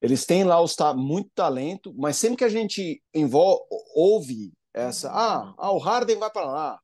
eles 0.00 0.24
têm 0.24 0.44
lá 0.44 0.60
os, 0.60 0.74
muito 0.96 1.30
talento, 1.34 1.94
mas 1.96 2.16
sempre 2.16 2.38
que 2.38 2.44
a 2.44 2.48
gente 2.48 3.02
envolve, 3.14 3.62
ouve 3.94 4.52
essa, 4.72 5.10
ah, 5.10 5.54
ah 5.58 5.72
o 5.72 5.78
Harden 5.78 6.16
vai 6.16 6.30
para 6.30 6.46
lá, 6.46 6.80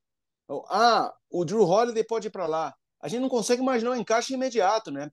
ah, 0.69 1.13
o 1.31 1.45
Drew 1.45 1.65
Holiday 1.65 2.05
pode 2.05 2.29
ir 2.29 2.31
para 2.31 2.47
lá, 2.47 2.75
a 3.01 3.09
gente 3.09 3.21
não 3.21 3.29
consegue 3.29 3.63
imaginar 3.63 3.93
um 3.93 3.97
encaixe 3.97 4.35
imediato, 4.35 4.91
né? 4.91 5.11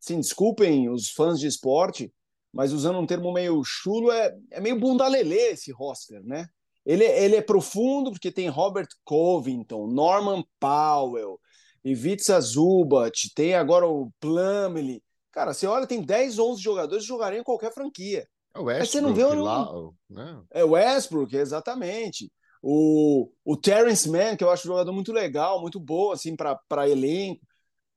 Sim, 0.00 0.20
desculpem 0.20 0.88
os 0.90 1.10
fãs 1.10 1.40
de 1.40 1.46
esporte, 1.46 2.12
mas 2.52 2.72
usando 2.72 2.98
um 2.98 3.06
termo 3.06 3.32
meio 3.32 3.62
chulo, 3.64 4.12
é, 4.12 4.32
é 4.50 4.60
meio 4.60 4.78
bundalelê 4.78 5.52
esse 5.52 5.72
roster, 5.72 6.22
né? 6.24 6.46
Ele, 6.84 7.04
ele 7.04 7.36
é 7.36 7.42
profundo 7.42 8.10
porque 8.10 8.30
tem 8.30 8.48
Robert 8.48 8.88
Covington, 9.04 9.86
Norman 9.86 10.44
Powell, 10.60 11.40
Ivica 11.82 12.40
Zubat, 12.40 13.30
tem 13.34 13.54
agora 13.54 13.86
o 13.86 14.10
Plumlee, 14.20 15.02
Cara, 15.34 15.52
você 15.52 15.66
olha, 15.66 15.84
tem 15.84 16.00
10, 16.00 16.38
11 16.38 16.62
jogadores 16.62 17.02
que 17.02 17.08
jogariam 17.08 17.40
em 17.40 17.44
qualquer 17.44 17.74
franquia. 17.74 18.24
É 18.54 18.60
o 18.60 18.62
Westbrook, 18.62 18.92
você 18.92 19.00
não 19.00 19.12
vê 19.12 19.24
lá, 19.24 19.68
né? 20.08 20.42
É 20.52 20.64
o 20.64 20.70
Westbrook, 20.70 21.36
exatamente. 21.36 22.30
O, 22.62 23.28
o 23.44 23.56
Terrence 23.56 24.08
Mann, 24.08 24.36
que 24.36 24.44
eu 24.44 24.50
acho 24.50 24.68
um 24.68 24.70
jogador 24.70 24.92
muito 24.92 25.12
legal, 25.12 25.60
muito 25.60 25.80
bom, 25.80 26.12
assim, 26.12 26.36
para 26.36 26.88
elenco. 26.88 27.40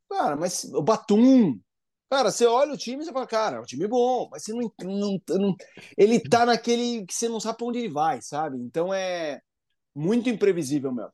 Cara, 0.09 0.35
mas 0.35 0.63
o 0.63 0.81
Batum. 0.81 1.59
Cara, 2.09 2.31
você 2.31 2.47
olha 2.47 2.73
o 2.73 2.77
time 2.77 3.03
e 3.03 3.05
você 3.05 3.13
fala, 3.13 3.27
cara, 3.27 3.57
é 3.57 3.59
um 3.59 3.65
time 3.65 3.87
bom, 3.87 4.27
mas 4.31 4.43
você 4.43 4.53
não, 4.53 4.71
não, 4.81 5.19
não. 5.29 5.55
Ele 5.95 6.19
tá 6.19 6.43
naquele 6.43 7.05
que 7.05 7.13
você 7.13 7.29
não 7.29 7.39
sabe 7.39 7.59
pra 7.59 7.67
onde 7.67 7.77
ele 7.77 7.89
vai, 7.89 8.19
sabe? 8.19 8.57
Então 8.57 8.91
é 8.91 9.39
muito 9.93 10.27
imprevisível 10.27 10.91
mesmo. 10.91 11.11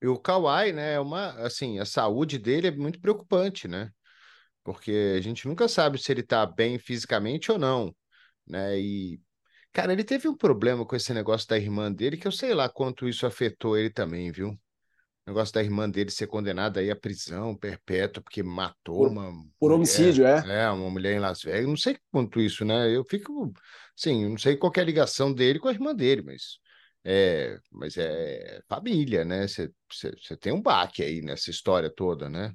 E 0.00 0.06
o 0.06 0.18
Kawhi, 0.18 0.72
né, 0.72 0.94
é 0.94 1.00
uma, 1.00 1.30
assim, 1.44 1.80
a 1.80 1.84
saúde 1.84 2.38
dele 2.38 2.68
é 2.68 2.70
muito 2.70 3.00
preocupante, 3.00 3.66
né? 3.66 3.90
Porque 4.64 5.14
a 5.16 5.20
gente 5.20 5.46
nunca 5.46 5.68
sabe 5.68 5.98
se 5.98 6.10
ele 6.10 6.22
tá 6.22 6.44
bem 6.46 6.78
fisicamente 6.78 7.52
ou 7.52 7.58
não, 7.58 7.94
né? 8.46 8.80
E, 8.80 9.20
cara, 9.72 9.92
ele 9.92 10.02
teve 10.02 10.26
um 10.26 10.36
problema 10.36 10.84
com 10.86 10.96
esse 10.96 11.12
negócio 11.12 11.46
da 11.46 11.58
irmã 11.58 11.92
dele, 11.92 12.16
que 12.16 12.26
eu 12.26 12.32
sei 12.32 12.54
lá 12.54 12.68
quanto 12.68 13.06
isso 13.06 13.26
afetou 13.26 13.76
ele 13.76 13.90
também, 13.90 14.32
viu? 14.32 14.48
O 15.26 15.30
negócio 15.30 15.54
da 15.54 15.62
irmã 15.62 15.88
dele 15.88 16.10
ser 16.10 16.26
condenada 16.26 16.80
aí 16.80 16.90
à 16.90 16.96
prisão 16.96 17.56
perpétua 17.56 18.22
porque 18.22 18.42
matou 18.42 18.98
por, 18.98 19.08
uma. 19.08 19.32
Por 19.58 19.68
mulher, 19.68 19.74
homicídio, 19.74 20.26
é? 20.26 20.64
É, 20.64 20.70
uma 20.70 20.90
mulher 20.90 21.14
em 21.14 21.18
Las 21.18 21.42
Vegas. 21.42 21.66
Não 21.66 21.76
sei 21.76 21.96
quanto 22.10 22.40
isso, 22.40 22.64
né? 22.64 22.94
Eu 22.94 23.04
fico. 23.04 23.52
Sim, 23.96 24.28
não 24.30 24.38
sei 24.38 24.56
qual 24.56 24.72
é 24.76 24.80
a 24.80 24.84
ligação 24.84 25.32
dele 25.32 25.58
com 25.58 25.68
a 25.68 25.72
irmã 25.72 25.94
dele, 25.94 26.22
mas. 26.22 26.58
É, 27.06 27.58
mas 27.70 27.96
é 27.98 28.60
família, 28.66 29.24
né? 29.24 29.46
Você 29.46 30.36
tem 30.40 30.52
um 30.52 30.60
baque 30.60 31.02
aí 31.02 31.20
nessa 31.20 31.50
história 31.50 31.90
toda, 31.90 32.30
né? 32.30 32.54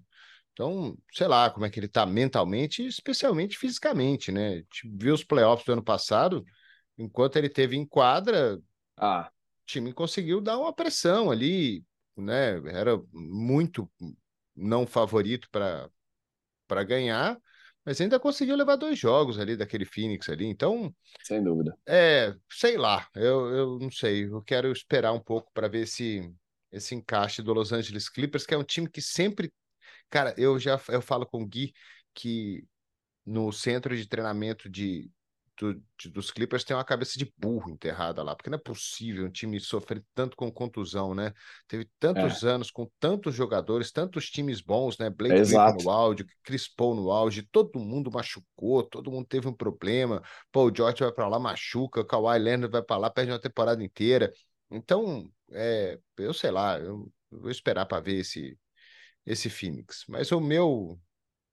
Então, 0.59 0.97
sei 1.13 1.25
lá 1.25 1.49
como 1.49 1.65
é 1.65 1.69
que 1.69 1.79
ele 1.79 1.87
tá 1.87 2.05
mentalmente, 2.05 2.85
especialmente 2.85 3.57
fisicamente, 3.57 4.29
né? 4.29 4.49
A 4.49 4.55
gente 4.57 4.89
viu 4.91 5.13
os 5.13 5.23
playoffs 5.23 5.65
do 5.65 5.71
ano 5.71 5.81
passado, 5.81 6.43
enquanto 6.97 7.37
ele 7.37 7.47
teve 7.47 7.77
em 7.77 7.85
quadra, 7.85 8.59
ah. 8.97 9.31
o 9.31 9.65
time 9.65 9.93
conseguiu 9.93 10.41
dar 10.41 10.59
uma 10.59 10.73
pressão 10.73 11.31
ali, 11.31 11.81
né? 12.17 12.57
Era 12.73 13.01
muito 13.13 13.89
não 14.53 14.85
favorito 14.85 15.47
para 15.49 16.83
ganhar, 16.83 17.39
mas 17.85 18.01
ainda 18.01 18.19
conseguiu 18.19 18.57
levar 18.57 18.75
dois 18.75 18.99
jogos 18.99 19.39
ali 19.39 19.55
daquele 19.55 19.85
Phoenix 19.85 20.27
ali. 20.27 20.45
Então, 20.45 20.93
sem 21.23 21.41
dúvida. 21.41 21.73
É, 21.87 22.35
sei 22.51 22.77
lá, 22.77 23.07
eu, 23.15 23.47
eu 23.55 23.79
não 23.79 23.89
sei, 23.89 24.25
eu 24.25 24.41
quero 24.41 24.69
esperar 24.73 25.13
um 25.13 25.21
pouco 25.21 25.49
para 25.53 25.69
ver 25.69 25.83
esse 25.83 26.29
esse 26.69 26.93
encaixe 26.93 27.41
do 27.41 27.53
Los 27.53 27.71
Angeles 27.71 28.09
Clippers, 28.09 28.45
que 28.45 28.53
é 28.53 28.57
um 28.57 28.63
time 28.63 28.89
que 28.89 29.01
sempre 29.01 29.51
Cara, 30.09 30.33
eu 30.37 30.59
já 30.59 30.79
eu 30.89 31.01
falo 31.01 31.25
com 31.25 31.41
o 31.43 31.45
Gui 31.45 31.73
que 32.13 32.65
no 33.25 33.51
centro 33.51 33.95
de 33.95 34.07
treinamento 34.07 34.69
de, 34.69 35.11
do, 35.59 35.75
de, 35.97 36.09
dos 36.09 36.31
Clippers 36.31 36.63
tem 36.63 36.75
uma 36.75 36.83
cabeça 36.83 37.19
de 37.19 37.31
burro 37.37 37.69
enterrada 37.69 38.23
lá, 38.23 38.35
porque 38.35 38.49
não 38.49 38.57
é 38.57 38.61
possível 38.61 39.25
um 39.25 39.31
time 39.31 39.59
sofrer 39.59 40.03
tanto 40.15 40.35
com 40.35 40.51
contusão, 40.51 41.13
né? 41.13 41.33
Teve 41.67 41.87
tantos 41.99 42.43
é. 42.43 42.49
anos 42.49 42.71
com 42.71 42.89
tantos 42.99 43.35
jogadores, 43.35 43.91
tantos 43.91 44.29
times 44.29 44.61
bons, 44.61 44.97
né? 44.97 45.09
Blake 45.09 45.35
é 45.35 45.83
no 45.83 45.89
auge, 45.89 46.25
Chris 46.43 46.67
Paul 46.67 46.95
no 46.95 47.11
auge, 47.11 47.43
todo 47.51 47.79
mundo 47.79 48.09
machucou, 48.11 48.83
todo 48.83 49.11
mundo 49.11 49.27
teve 49.27 49.47
um 49.47 49.53
problema. 49.53 50.23
Paul 50.51 50.73
George 50.75 51.03
vai 51.03 51.11
para 51.11 51.27
lá, 51.27 51.37
machuca, 51.37 52.05
Kawhi 52.05 52.39
Leonard 52.39 52.71
vai 52.71 52.81
para 52.81 52.97
lá, 52.97 53.09
perde 53.09 53.31
uma 53.31 53.39
temporada 53.39 53.83
inteira. 53.83 54.31
Então, 54.71 55.29
é, 55.51 55.99
eu 56.17 56.33
sei 56.33 56.51
lá, 56.51 56.79
eu 56.79 57.11
vou 57.29 57.51
esperar 57.51 57.85
para 57.85 58.01
ver 58.01 58.19
esse 58.19 58.57
esse 59.25 59.49
Phoenix. 59.49 60.05
Mas 60.07 60.31
o 60.31 60.39
meu 60.39 60.99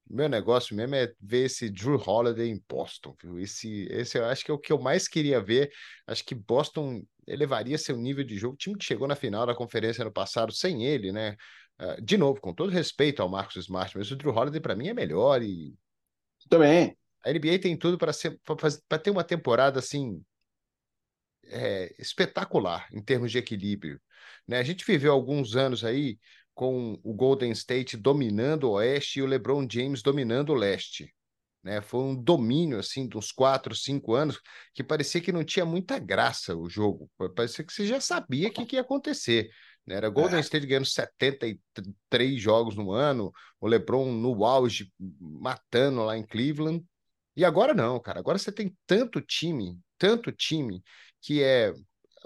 meu 0.08 0.28
negócio 0.28 0.76
mesmo 0.76 0.94
é 0.94 1.12
ver 1.20 1.46
esse 1.46 1.68
Drew 1.68 1.96
Holiday 1.96 2.48
em 2.48 2.62
Boston, 2.68 3.16
viu? 3.20 3.40
Esse, 3.40 3.88
esse 3.90 4.16
eu 4.16 4.24
acho 4.26 4.44
que 4.44 4.52
é 4.52 4.54
o 4.54 4.58
que 4.58 4.72
eu 4.72 4.78
mais 4.78 5.08
queria 5.08 5.40
ver. 5.40 5.70
Acho 6.06 6.24
que 6.24 6.34
Boston 6.34 7.02
elevaria 7.26 7.76
seu 7.76 7.96
nível 7.96 8.22
de 8.22 8.38
jogo. 8.38 8.54
O 8.54 8.56
time 8.56 8.78
que 8.78 8.84
chegou 8.84 9.08
na 9.08 9.16
final 9.16 9.44
da 9.44 9.54
conferência 9.54 10.04
no 10.04 10.12
passado 10.12 10.52
sem 10.52 10.84
ele, 10.84 11.10
né? 11.10 11.36
Uh, 11.80 12.00
de 12.00 12.16
novo, 12.16 12.40
com 12.40 12.54
todo 12.54 12.70
respeito 12.70 13.20
ao 13.20 13.28
Marcos 13.28 13.56
Smart, 13.56 13.98
mas 13.98 14.10
o 14.10 14.16
Drew 14.16 14.32
Holiday 14.32 14.60
para 14.60 14.76
mim 14.76 14.88
é 14.88 14.94
melhor 14.94 15.42
e 15.42 15.74
também. 16.48 16.96
A 17.24 17.30
NBA 17.32 17.58
tem 17.60 17.76
tudo 17.76 17.98
para 17.98 18.12
ser 18.12 18.40
para 18.88 18.98
ter 18.98 19.10
uma 19.10 19.24
temporada 19.24 19.80
assim 19.80 20.22
é, 21.48 21.94
espetacular 21.98 22.88
em 22.92 23.02
termos 23.02 23.32
de 23.32 23.38
equilíbrio. 23.38 24.00
Né? 24.46 24.58
A 24.58 24.62
gente 24.62 24.84
viveu 24.86 25.12
alguns 25.12 25.56
anos 25.56 25.84
aí 25.84 26.18
com 26.56 26.98
o 27.04 27.12
Golden 27.12 27.52
State 27.52 27.98
dominando 27.98 28.64
o 28.64 28.72
oeste 28.72 29.18
e 29.18 29.22
o 29.22 29.26
LeBron 29.26 29.68
James 29.70 30.02
dominando 30.02 30.50
o 30.50 30.54
leste. 30.54 31.14
Né? 31.62 31.82
Foi 31.82 32.00
um 32.00 32.14
domínio 32.14 32.78
assim 32.78 33.06
de 33.06 33.18
uns 33.18 33.30
quatro, 33.30 33.76
cinco 33.76 34.14
anos 34.14 34.40
que 34.72 34.82
parecia 34.82 35.20
que 35.20 35.30
não 35.30 35.44
tinha 35.44 35.66
muita 35.66 35.98
graça 35.98 36.56
o 36.56 36.66
jogo. 36.66 37.10
Parecia 37.36 37.62
que 37.62 37.70
você 37.70 37.86
já 37.86 38.00
sabia 38.00 38.48
o 38.48 38.50
que, 38.50 38.64
que 38.64 38.76
ia 38.76 38.80
acontecer. 38.80 39.50
Né? 39.86 39.96
Era 39.96 40.08
Golden 40.08 40.38
é. 40.38 40.40
State 40.40 40.66
ganhando 40.66 40.86
73 40.86 42.40
jogos 42.40 42.74
no 42.74 42.90
ano, 42.90 43.30
o 43.60 43.66
LeBron 43.66 44.10
no 44.10 44.42
auge 44.42 44.90
matando 44.98 46.04
lá 46.04 46.16
em 46.16 46.24
Cleveland. 46.24 46.82
E 47.36 47.44
agora 47.44 47.74
não, 47.74 48.00
cara. 48.00 48.18
Agora 48.18 48.38
você 48.38 48.50
tem 48.50 48.74
tanto 48.86 49.20
time, 49.20 49.78
tanto 49.98 50.32
time 50.32 50.82
que 51.20 51.42
é 51.42 51.74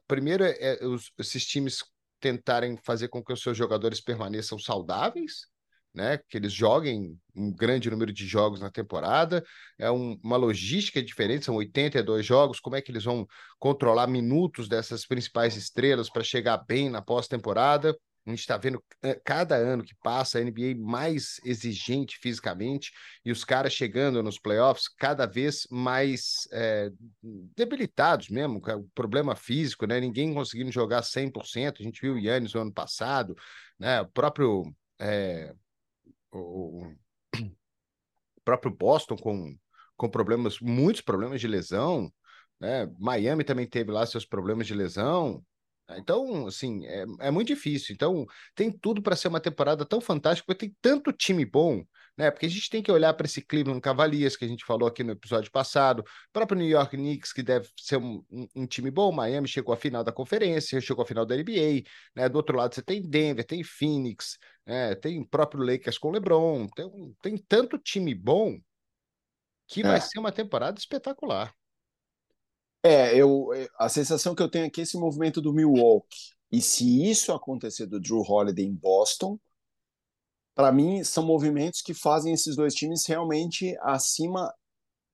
primeiro 0.07 0.45
é, 0.45 0.57
é 0.61 0.87
os, 0.87 1.11
esses 1.19 1.45
times 1.45 1.83
tentarem 2.21 2.77
fazer 2.85 3.09
com 3.09 3.23
que 3.23 3.33
os 3.33 3.43
seus 3.43 3.57
jogadores 3.57 4.01
permaneçam 4.01 4.59
saudáveis, 4.59 5.47
né? 5.95 6.19
Que 6.29 6.37
eles 6.37 6.53
joguem 6.53 7.19
um 7.35 7.53
grande 7.53 7.91
número 7.91 8.13
de 8.13 8.27
jogos 8.27 8.61
na 8.61 8.71
temporada. 8.71 9.43
É 9.79 9.91
um, 9.91 10.19
uma 10.23 10.37
logística 10.37 11.03
diferente, 11.03 11.45
são 11.45 11.57
82 11.57 12.25
jogos. 12.25 12.61
Como 12.61 12.77
é 12.77 12.83
que 12.83 12.93
eles 12.93 13.05
vão 13.05 13.27
controlar 13.59 14.07
minutos 14.07 14.69
dessas 14.69 15.07
principais 15.07 15.57
estrelas 15.57 16.11
para 16.11 16.23
chegar 16.23 16.59
bem 16.59 16.89
na 16.89 17.03
pós-temporada? 17.03 17.97
A 18.27 18.31
gente 18.31 18.41
está 18.41 18.57
vendo 18.57 18.83
eh, 19.03 19.19
cada 19.25 19.57
ano 19.57 19.83
que 19.83 19.95
passa 20.03 20.39
a 20.39 20.45
NBA 20.45 20.75
mais 20.77 21.41
exigente 21.45 22.19
fisicamente 22.19 22.93
e 23.25 23.33
os 23.33 23.45
caras 23.45 23.73
chegando 23.73 24.23
nos 24.23 24.39
playoffs 24.39 24.89
cada 24.89 25.25
vez 25.27 25.67
mais 25.71 26.47
é, 26.53 26.91
debilitados 27.57 28.29
mesmo, 28.29 28.61
com 28.61 28.87
problema 28.95 29.35
físico, 29.35 29.87
né? 29.87 29.99
Ninguém 29.99 30.35
conseguindo 30.35 30.71
jogar 30.71 31.03
100%. 31.03 31.81
A 31.81 31.83
gente 31.83 32.01
viu 32.01 32.15
o 32.15 32.19
Yannis 32.19 32.53
no 32.53 32.61
ano 32.61 32.73
passado, 32.73 33.35
né? 33.79 34.03
O 34.03 34.09
próprio, 34.09 34.71
é, 34.99 35.55
o, 36.31 36.85
o 36.85 36.97
próprio 38.45 38.71
Boston 38.71 39.17
com, 39.17 39.57
com 39.97 40.11
problemas, 40.11 40.61
muitos 40.61 41.01
problemas 41.01 41.41
de 41.41 41.49
lesão, 41.49 42.13
né? 42.61 42.87
Miami 42.99 43.45
também 43.45 43.67
teve 43.67 43.91
lá 43.91 44.05
seus 44.05 44.27
problemas 44.27 44.67
de 44.67 44.75
lesão. 44.75 45.43
Então, 45.99 46.47
assim, 46.47 46.87
é, 46.87 47.05
é 47.21 47.31
muito 47.31 47.49
difícil. 47.49 47.95
Então, 47.95 48.27
tem 48.55 48.71
tudo 48.71 49.03
para 49.03 49.17
ser 49.17 49.29
uma 49.29 49.41
temporada 49.41 49.85
tão 49.85 50.01
fantástica, 50.01 50.47
porque 50.47 50.67
tem 50.67 50.77
tanto 50.81 51.13
time 51.13 51.45
bom, 51.45 51.85
né? 52.17 52.31
Porque 52.31 52.47
a 52.47 52.49
gente 52.49 52.69
tem 52.69 52.83
que 52.83 52.93
olhar 52.93 53.15
para 53.15 53.27
esse 53.27 53.41
Cleveland 53.41 53.81
Cavaliers, 53.81 54.37
que 54.37 54.45
a 54.45 54.49
gente 54.49 54.65
falou 54.65 54.89
aqui 54.89 55.03
no 55.03 55.13
episódio 55.13 55.51
passado, 55.51 56.01
o 56.01 56.33
próprio 56.33 56.59
New 56.59 56.69
York 56.69 56.97
Knicks, 56.97 57.33
que 57.33 57.43
deve 57.43 57.69
ser 57.79 57.97
um, 57.97 58.25
um, 58.31 58.47
um 58.57 58.67
time 58.67 58.91
bom, 58.91 59.11
Miami 59.13 59.49
chegou 59.49 59.73
à 59.75 59.77
final 59.77 60.05
da 60.05 60.13
conferência, 60.13 60.81
chegou 60.81 61.03
à 61.03 61.07
final 61.07 61.25
da 61.25 61.37
NBA, 61.37 61.83
né? 62.15 62.29
Do 62.29 62.37
outro 62.37 62.57
lado 62.57 62.75
você 62.75 62.83
tem 62.83 63.03
Denver, 63.03 63.45
tem 63.45 63.63
Phoenix, 63.65 64.39
né? 64.67 64.95
tem 64.95 65.21
o 65.21 65.27
próprio 65.27 65.65
Lakers 65.65 65.99
com 65.99 66.11
LeBron, 66.11 66.69
tem, 66.69 67.17
tem 67.23 67.37
tanto 67.37 67.79
time 67.79 68.15
bom 68.15 68.59
que 69.67 69.81
é. 69.81 69.85
vai 69.85 70.01
ser 70.01 70.19
uma 70.19 70.33
temporada 70.33 70.79
espetacular. 70.79 71.55
É, 72.83 73.15
eu, 73.15 73.49
a 73.79 73.89
sensação 73.89 74.35
que 74.35 74.43
eu 74.43 74.51
tenho 74.51 74.67
aqui 74.67 74.81
é 74.81 74.85
esse 74.85 74.97
movimento 74.97 75.41
do 75.41 75.53
Milwaukee. 75.53 76.35
E 76.51 76.61
se 76.61 77.09
isso 77.09 77.33
acontecer 77.33 77.87
do 77.87 78.01
Drew 78.01 78.23
Holiday 78.23 78.65
em 78.65 78.75
Boston, 78.75 79.39
para 80.55 80.73
mim 80.73 81.05
são 81.05 81.25
movimentos 81.25 81.81
que 81.83 81.95
fazem 81.95 82.33
esses 82.33 82.57
dois 82.57 82.75
times 82.75 83.07
realmente 83.07 83.77
acima, 83.83 84.53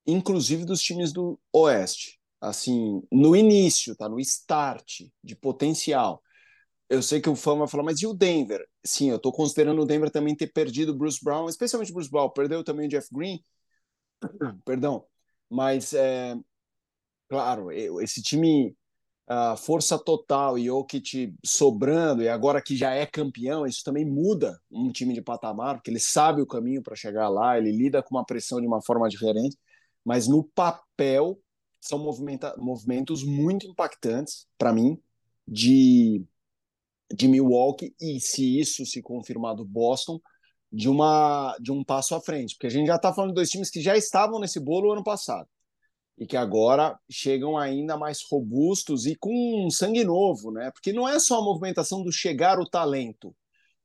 inclusive 0.07 0.65
dos 0.65 0.81
times 0.81 1.13
do 1.13 1.39
Oeste. 1.53 2.21
Assim, 2.41 3.03
no 3.11 3.35
início, 3.35 3.97
tá? 3.97 4.09
No 4.09 4.21
start 4.21 5.03
de 5.25 5.35
potencial. 5.37 6.23
Eu 6.89 7.03
sei 7.03 7.21
que 7.21 7.29
o 7.31 7.37
fã 7.37 7.57
vai 7.57 7.69
falar, 7.69 7.83
mas 7.85 8.01
e 8.03 8.07
o 8.07 8.15
Denver? 8.15 8.65
Sim, 8.85 9.11
eu 9.11 9.17
estou 9.17 9.33
considerando 9.33 9.83
o 9.83 9.87
Denver 9.87 10.11
também 10.11 10.37
ter 10.37 10.49
perdido 10.49 10.93
o 10.93 10.97
Bruce 10.97 11.19
Brown, 11.23 11.49
especialmente 11.49 11.91
o 11.91 11.95
Bruce 11.95 12.11
Brown, 12.11 12.31
perdeu 12.31 12.63
também 12.65 12.87
o 12.87 12.91
Jeff 12.91 13.09
Green, 13.13 13.43
perdão, 14.65 15.07
mas 15.51 15.93
é, 15.95 16.37
Claro, 17.29 17.73
esse 17.73 18.23
time, 18.23 18.77
uh, 19.29 19.57
força 19.57 19.99
total, 19.99 20.57
e 20.57 20.67
Jokic 20.67 21.35
sobrando, 21.45 22.23
e 22.23 22.29
agora 22.29 22.63
que 22.63 22.77
já 22.77 22.95
é 22.95 23.05
campeão, 23.05 23.67
isso 23.67 23.83
também 23.85 24.05
muda 24.05 24.61
um 24.71 24.93
time 24.93 25.13
de 25.13 25.21
patamar, 25.21 25.75
porque 25.77 25.91
ele 25.91 25.99
sabe 25.99 26.41
o 26.41 26.47
caminho 26.47 26.83
para 26.83 26.95
chegar 26.95 27.29
lá, 27.29 27.59
ele 27.59 27.73
lida 27.73 28.03
com 28.03 28.15
uma 28.15 28.25
pressão 28.25 28.61
de 28.61 28.67
uma 28.67 28.81
forma 28.81 29.09
diferente, 29.09 29.59
mas 30.05 30.29
no 30.29 30.45
papel 30.45 31.41
são 31.81 31.99
movimentos 32.59 33.25
muito 33.25 33.67
impactantes 33.67 34.47
para 34.57 34.73
mim 34.73 35.01
de, 35.47 36.25
de 37.13 37.27
Milwaukee, 37.29 37.95
e 38.01 38.21
se 38.21 38.61
isso 38.61 38.87
se 38.87 39.03
confirmar 39.03 39.57
do 39.57 39.65
Boston, 39.65 40.21
de, 40.73 40.89
uma, 40.89 41.57
de 41.61 41.73
um 41.73 41.83
passo 41.83 42.15
à 42.15 42.21
frente, 42.21 42.55
porque 42.55 42.67
a 42.69 42.71
gente 42.71 42.87
já 42.87 42.97
está 42.97 43.13
falando 43.13 43.31
de 43.31 43.37
dois 43.37 43.51
times 43.51 43.71
que 43.71 43.81
já 43.81 43.97
estavam 43.97 44.39
nesse 44.39 44.61
bolo 44.61 44.93
ano 44.93 45.03
passado 45.03 45.49
e 46.19 46.27
que 46.27 46.37
agora 46.37 46.99
chegam 47.11 47.59
ainda 47.59 47.97
mais 47.97 48.23
robustos 48.23 49.07
e 49.07 49.15
com 49.15 49.69
sangue 49.71 50.03
novo, 50.03 50.51
né? 50.51 50.71
Porque 50.71 50.93
não 50.93 51.09
é 51.09 51.19
só 51.19 51.39
a 51.39 51.45
movimentação 51.45 52.03
do 52.03 52.11
chegar 52.11 52.59
o 52.59 52.69
talento. 52.69 53.35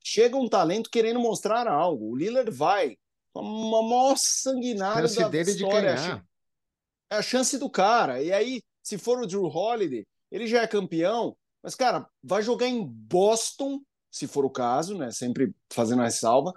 Chega 0.04 0.38
um 0.38 0.48
talento 0.48 0.90
querendo 0.90 1.20
mostrar 1.20 1.68
algo. 1.68 2.12
O 2.12 2.16
Lillard 2.16 2.50
vai, 2.50 2.98
uma 3.36 3.84
maior 3.84 4.18
sanguinária 4.18 5.08
chance 5.08 5.20
da 5.20 5.28
dele 5.28 5.52
história. 5.52 5.96
De 5.96 6.02
ganhar. 6.02 6.26
É 7.10 7.16
a 7.18 7.22
chance 7.22 7.58
do 7.58 7.70
cara. 7.70 8.22
E 8.22 8.32
aí, 8.32 8.62
se 8.82 8.98
for 8.98 9.20
o 9.20 9.28
Drew 9.28 9.46
Holiday, 9.46 10.06
ele 10.32 10.48
já 10.48 10.62
é 10.62 10.68
campeão, 10.68 11.36
mas 11.62 11.76
cara, 11.76 12.08
vai 12.24 12.42
jogar 12.42 12.68
em 12.68 12.84
Boston, 12.84 13.82
se 14.10 14.26
for 14.26 14.46
o 14.46 14.50
caso, 14.50 14.98
né? 14.98 15.12
Sempre 15.12 15.54
fazendo 15.70 16.02
a 16.02 16.06
ressalva 16.06 16.54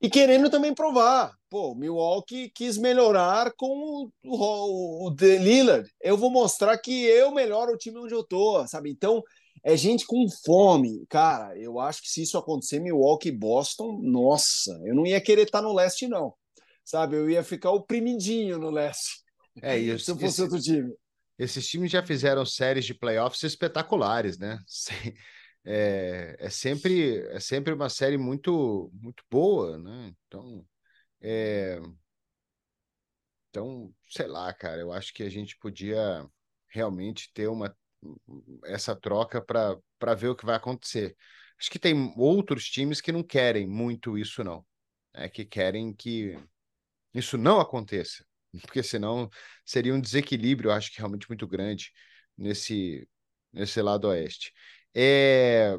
e 0.00 0.08
querendo 0.08 0.48
também 0.50 0.74
provar. 0.74 1.38
Pô, 1.50 1.74
Milwaukee 1.74 2.48
quis 2.48 2.78
melhorar 2.78 3.52
com 3.56 3.66
o, 3.66 4.12
o, 4.24 5.08
o 5.08 5.16
Lillard. 5.18 5.90
Eu 6.00 6.16
vou 6.16 6.30
mostrar 6.30 6.78
que 6.78 7.04
eu 7.06 7.32
melhoro 7.32 7.72
o 7.72 7.76
time 7.76 7.98
onde 7.98 8.14
eu 8.14 8.22
tô, 8.22 8.64
sabe? 8.68 8.88
Então, 8.88 9.20
é 9.64 9.76
gente 9.76 10.06
com 10.06 10.24
fome. 10.44 11.04
Cara, 11.08 11.58
eu 11.58 11.80
acho 11.80 12.02
que 12.02 12.08
se 12.08 12.22
isso 12.22 12.38
acontecer, 12.38 12.78
Milwaukee 12.78 13.30
e 13.30 13.36
Boston, 13.36 14.00
nossa, 14.00 14.80
eu 14.84 14.94
não 14.94 15.04
ia 15.04 15.20
querer 15.20 15.42
estar 15.42 15.60
no 15.60 15.74
leste, 15.74 16.06
não. 16.06 16.32
Sabe, 16.84 17.16
eu 17.16 17.28
ia 17.28 17.42
ficar 17.42 17.72
oprimidinho 17.72 18.56
no 18.56 18.70
leste. 18.70 19.20
É 19.60 19.76
isso. 19.76 20.04
se 20.06 20.10
eu 20.12 20.14
fosse 20.14 20.26
esse, 20.26 20.42
outro 20.42 20.60
time. 20.60 20.94
Esses 21.36 21.66
times 21.66 21.90
já 21.90 22.06
fizeram 22.06 22.46
séries 22.46 22.84
de 22.84 22.94
playoffs 22.94 23.42
espetaculares, 23.42 24.38
né? 24.38 24.58
É, 25.62 26.36
é, 26.38 26.48
sempre, 26.48 27.18
é 27.28 27.38
sempre 27.38 27.74
uma 27.74 27.90
série 27.90 28.16
muito, 28.16 28.90
muito 28.94 29.22
boa, 29.30 29.76
né? 29.76 30.10
Então, 30.26 30.64
é, 31.20 31.80
então, 33.50 33.92
sei 34.08 34.26
lá, 34.26 34.52
cara, 34.52 34.80
eu 34.80 34.92
acho 34.92 35.12
que 35.12 35.22
a 35.22 35.28
gente 35.28 35.56
podia 35.58 36.24
realmente 36.68 37.30
ter 37.32 37.48
uma 37.48 37.74
essa 38.64 38.96
troca 38.96 39.42
para 39.42 40.14
ver 40.14 40.28
o 40.28 40.36
que 40.36 40.46
vai 40.46 40.56
acontecer. 40.56 41.16
Acho 41.58 41.70
que 41.70 41.78
tem 41.78 42.14
outros 42.16 42.64
times 42.64 43.00
que 43.00 43.12
não 43.12 43.22
querem 43.22 43.66
muito 43.66 44.16
isso, 44.16 44.42
não. 44.42 44.64
É 45.12 45.28
que 45.28 45.44
querem 45.44 45.92
que 45.92 46.38
isso 47.14 47.36
não 47.38 47.60
aconteça, 47.60 48.24
porque 48.62 48.82
senão 48.82 49.28
seria 49.64 49.94
um 49.94 50.00
desequilíbrio, 50.00 50.72
acho 50.72 50.92
que 50.92 50.98
realmente 50.98 51.28
muito 51.28 51.46
grande 51.46 51.92
nesse, 52.38 53.08
nesse 53.52 53.82
lado 53.82 54.08
oeste. 54.08 54.52
É, 54.94 55.78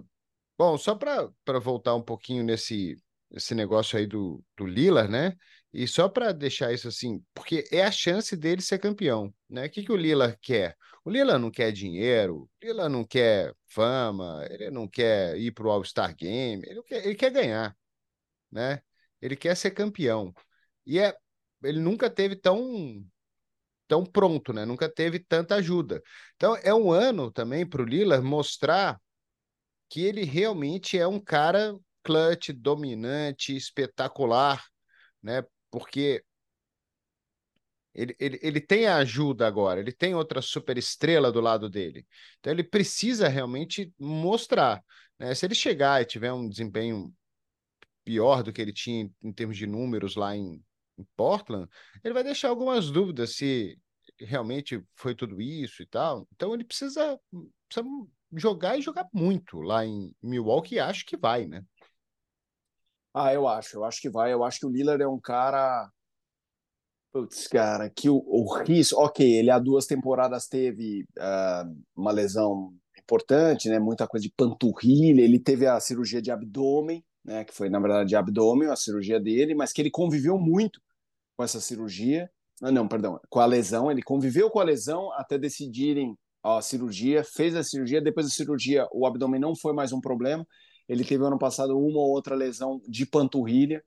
bom, 0.57 0.77
só 0.77 0.95
para 0.95 1.59
voltar 1.59 1.95
um 1.95 2.03
pouquinho 2.03 2.43
nesse, 2.43 2.97
esse 3.33 3.55
negócio 3.55 3.97
aí 3.97 4.05
do, 4.05 4.43
do 4.57 4.65
Lillard, 4.65 5.11
né? 5.11 5.35
E 5.73 5.87
só 5.87 6.09
para 6.09 6.31
deixar 6.33 6.73
isso 6.73 6.87
assim, 6.87 7.23
porque 7.33 7.67
é 7.71 7.83
a 7.83 7.91
chance 7.91 8.35
dele 8.35 8.61
ser 8.61 8.79
campeão, 8.79 9.33
né? 9.49 9.65
O 9.67 9.69
que, 9.69 9.83
que 9.83 9.91
o 9.91 9.95
Lila 9.95 10.37
quer? 10.41 10.75
O 11.05 11.09
Lila 11.09 11.39
não 11.39 11.49
quer 11.49 11.71
dinheiro, 11.71 12.43
o 12.43 12.65
Lila 12.65 12.89
não 12.89 13.05
quer 13.05 13.53
fama, 13.67 14.45
ele 14.49 14.69
não 14.69 14.87
quer 14.87 15.37
ir 15.37 15.51
para 15.51 15.65
o 15.67 15.71
All-Star 15.71 16.15
Game, 16.15 16.63
ele 16.67 16.83
quer, 16.83 17.05
ele 17.05 17.15
quer 17.15 17.31
ganhar, 17.31 17.75
né? 18.51 18.81
Ele 19.21 19.35
quer 19.35 19.55
ser 19.55 19.71
campeão. 19.71 20.33
E 20.85 20.99
é, 20.99 21.15
ele 21.63 21.79
nunca 21.79 22.09
teve 22.09 22.35
tão 22.35 23.05
tão 23.87 24.05
pronto, 24.05 24.53
né? 24.53 24.65
Nunca 24.65 24.89
teve 24.89 25.19
tanta 25.19 25.55
ajuda. 25.55 26.01
Então 26.35 26.55
é 26.63 26.73
um 26.73 26.91
ano 26.91 27.31
também 27.31 27.65
para 27.67 27.81
o 27.81 27.85
Lila 27.85 28.21
mostrar 28.21 28.99
que 29.89 30.01
ele 30.01 30.23
realmente 30.23 30.97
é 30.97 31.07
um 31.07 31.19
cara 31.19 31.75
clutch, 32.03 32.49
dominante, 32.49 33.55
espetacular, 33.55 34.63
né? 35.21 35.43
porque 35.69 36.23
ele, 37.93 38.15
ele, 38.19 38.39
ele 38.41 38.61
tem 38.61 38.87
a 38.87 38.97
ajuda 38.97 39.47
agora, 39.47 39.79
ele 39.79 39.91
tem 39.91 40.15
outra 40.15 40.41
super 40.41 40.77
estrela 40.77 41.31
do 41.31 41.41
lado 41.41 41.69
dele. 41.69 42.05
Então 42.39 42.51
ele 42.53 42.63
precisa 42.63 43.27
realmente 43.27 43.93
mostrar. 43.99 44.83
Né? 45.19 45.35
Se 45.35 45.45
ele 45.45 45.55
chegar 45.55 46.01
e 46.01 46.05
tiver 46.05 46.31
um 46.31 46.47
desempenho 46.47 47.13
pior 48.03 48.43
do 48.43 48.53
que 48.53 48.61
ele 48.61 48.73
tinha 48.73 49.03
em, 49.03 49.15
em 49.21 49.33
termos 49.33 49.57
de 49.57 49.67
números 49.67 50.15
lá 50.15 50.35
em, 50.35 50.63
em 50.97 51.05
Portland, 51.15 51.69
ele 52.03 52.13
vai 52.13 52.23
deixar 52.23 52.49
algumas 52.49 52.89
dúvidas 52.89 53.35
se 53.35 53.77
realmente 54.19 54.83
foi 54.95 55.13
tudo 55.13 55.41
isso 55.41 55.81
e 55.81 55.85
tal. 55.85 56.27
Então 56.33 56.53
ele 56.53 56.63
precisa, 56.63 57.19
precisa 57.67 57.87
jogar 58.33 58.77
e 58.77 58.81
jogar 58.81 59.07
muito 59.13 59.59
lá 59.59 59.85
em 59.85 60.15
Milwaukee, 60.21 60.79
acho 60.79 61.05
que 61.05 61.17
vai, 61.17 61.45
né? 61.45 61.63
Ah, 63.13 63.33
eu 63.33 63.47
acho, 63.47 63.77
eu 63.77 63.83
acho 63.83 64.01
que 64.01 64.09
vai. 64.09 64.31
Eu 64.31 64.43
acho 64.43 64.59
que 64.59 64.65
o 64.65 64.69
Lillard 64.69 65.01
é 65.03 65.07
um 65.07 65.19
cara. 65.19 65.89
Putz, 67.11 67.47
cara, 67.47 67.89
que 67.89 68.09
o, 68.09 68.23
o 68.25 68.57
risco. 68.63 68.99
Ok, 69.01 69.25
ele 69.25 69.51
há 69.51 69.59
duas 69.59 69.85
temporadas 69.85 70.47
teve 70.47 71.05
uh, 71.19 71.75
uma 71.95 72.11
lesão 72.11 72.73
importante, 72.97 73.67
né? 73.67 73.79
Muita 73.79 74.07
coisa 74.07 74.23
de 74.23 74.33
panturrilha. 74.35 75.21
Ele 75.21 75.39
teve 75.39 75.67
a 75.67 75.79
cirurgia 75.79 76.21
de 76.21 76.31
abdômen, 76.31 77.03
né? 77.25 77.43
Que 77.43 77.53
foi, 77.53 77.69
na 77.69 77.79
verdade, 77.79 78.09
de 78.09 78.15
abdômen, 78.15 78.69
a 78.69 78.75
cirurgia 78.77 79.19
dele, 79.19 79.53
mas 79.53 79.73
que 79.73 79.81
ele 79.81 79.91
conviveu 79.91 80.37
muito 80.37 80.81
com 81.35 81.43
essa 81.43 81.59
cirurgia. 81.59 82.29
Ah, 82.61 82.71
não, 82.71 82.87
perdão, 82.87 83.19
com 83.29 83.39
a 83.39 83.45
lesão. 83.45 83.91
Ele 83.91 84.01
conviveu 84.01 84.49
com 84.49 84.59
a 84.59 84.63
lesão 84.63 85.11
até 85.13 85.37
decidirem 85.37 86.17
a 86.43 86.61
cirurgia, 86.61 87.23
fez 87.23 87.55
a 87.55 87.63
cirurgia. 87.63 88.01
Depois 88.01 88.25
da 88.25 88.31
cirurgia, 88.31 88.87
o 88.93 89.05
abdômen 89.05 89.39
não 89.41 89.55
foi 89.55 89.73
mais 89.73 89.91
um 89.91 89.99
problema. 89.99 90.45
Ele 90.91 91.05
teve 91.05 91.23
ano 91.23 91.39
passado 91.39 91.79
uma 91.79 91.99
ou 91.99 92.09
outra 92.09 92.35
lesão 92.35 92.81
de 92.85 93.05
panturrilha. 93.05 93.81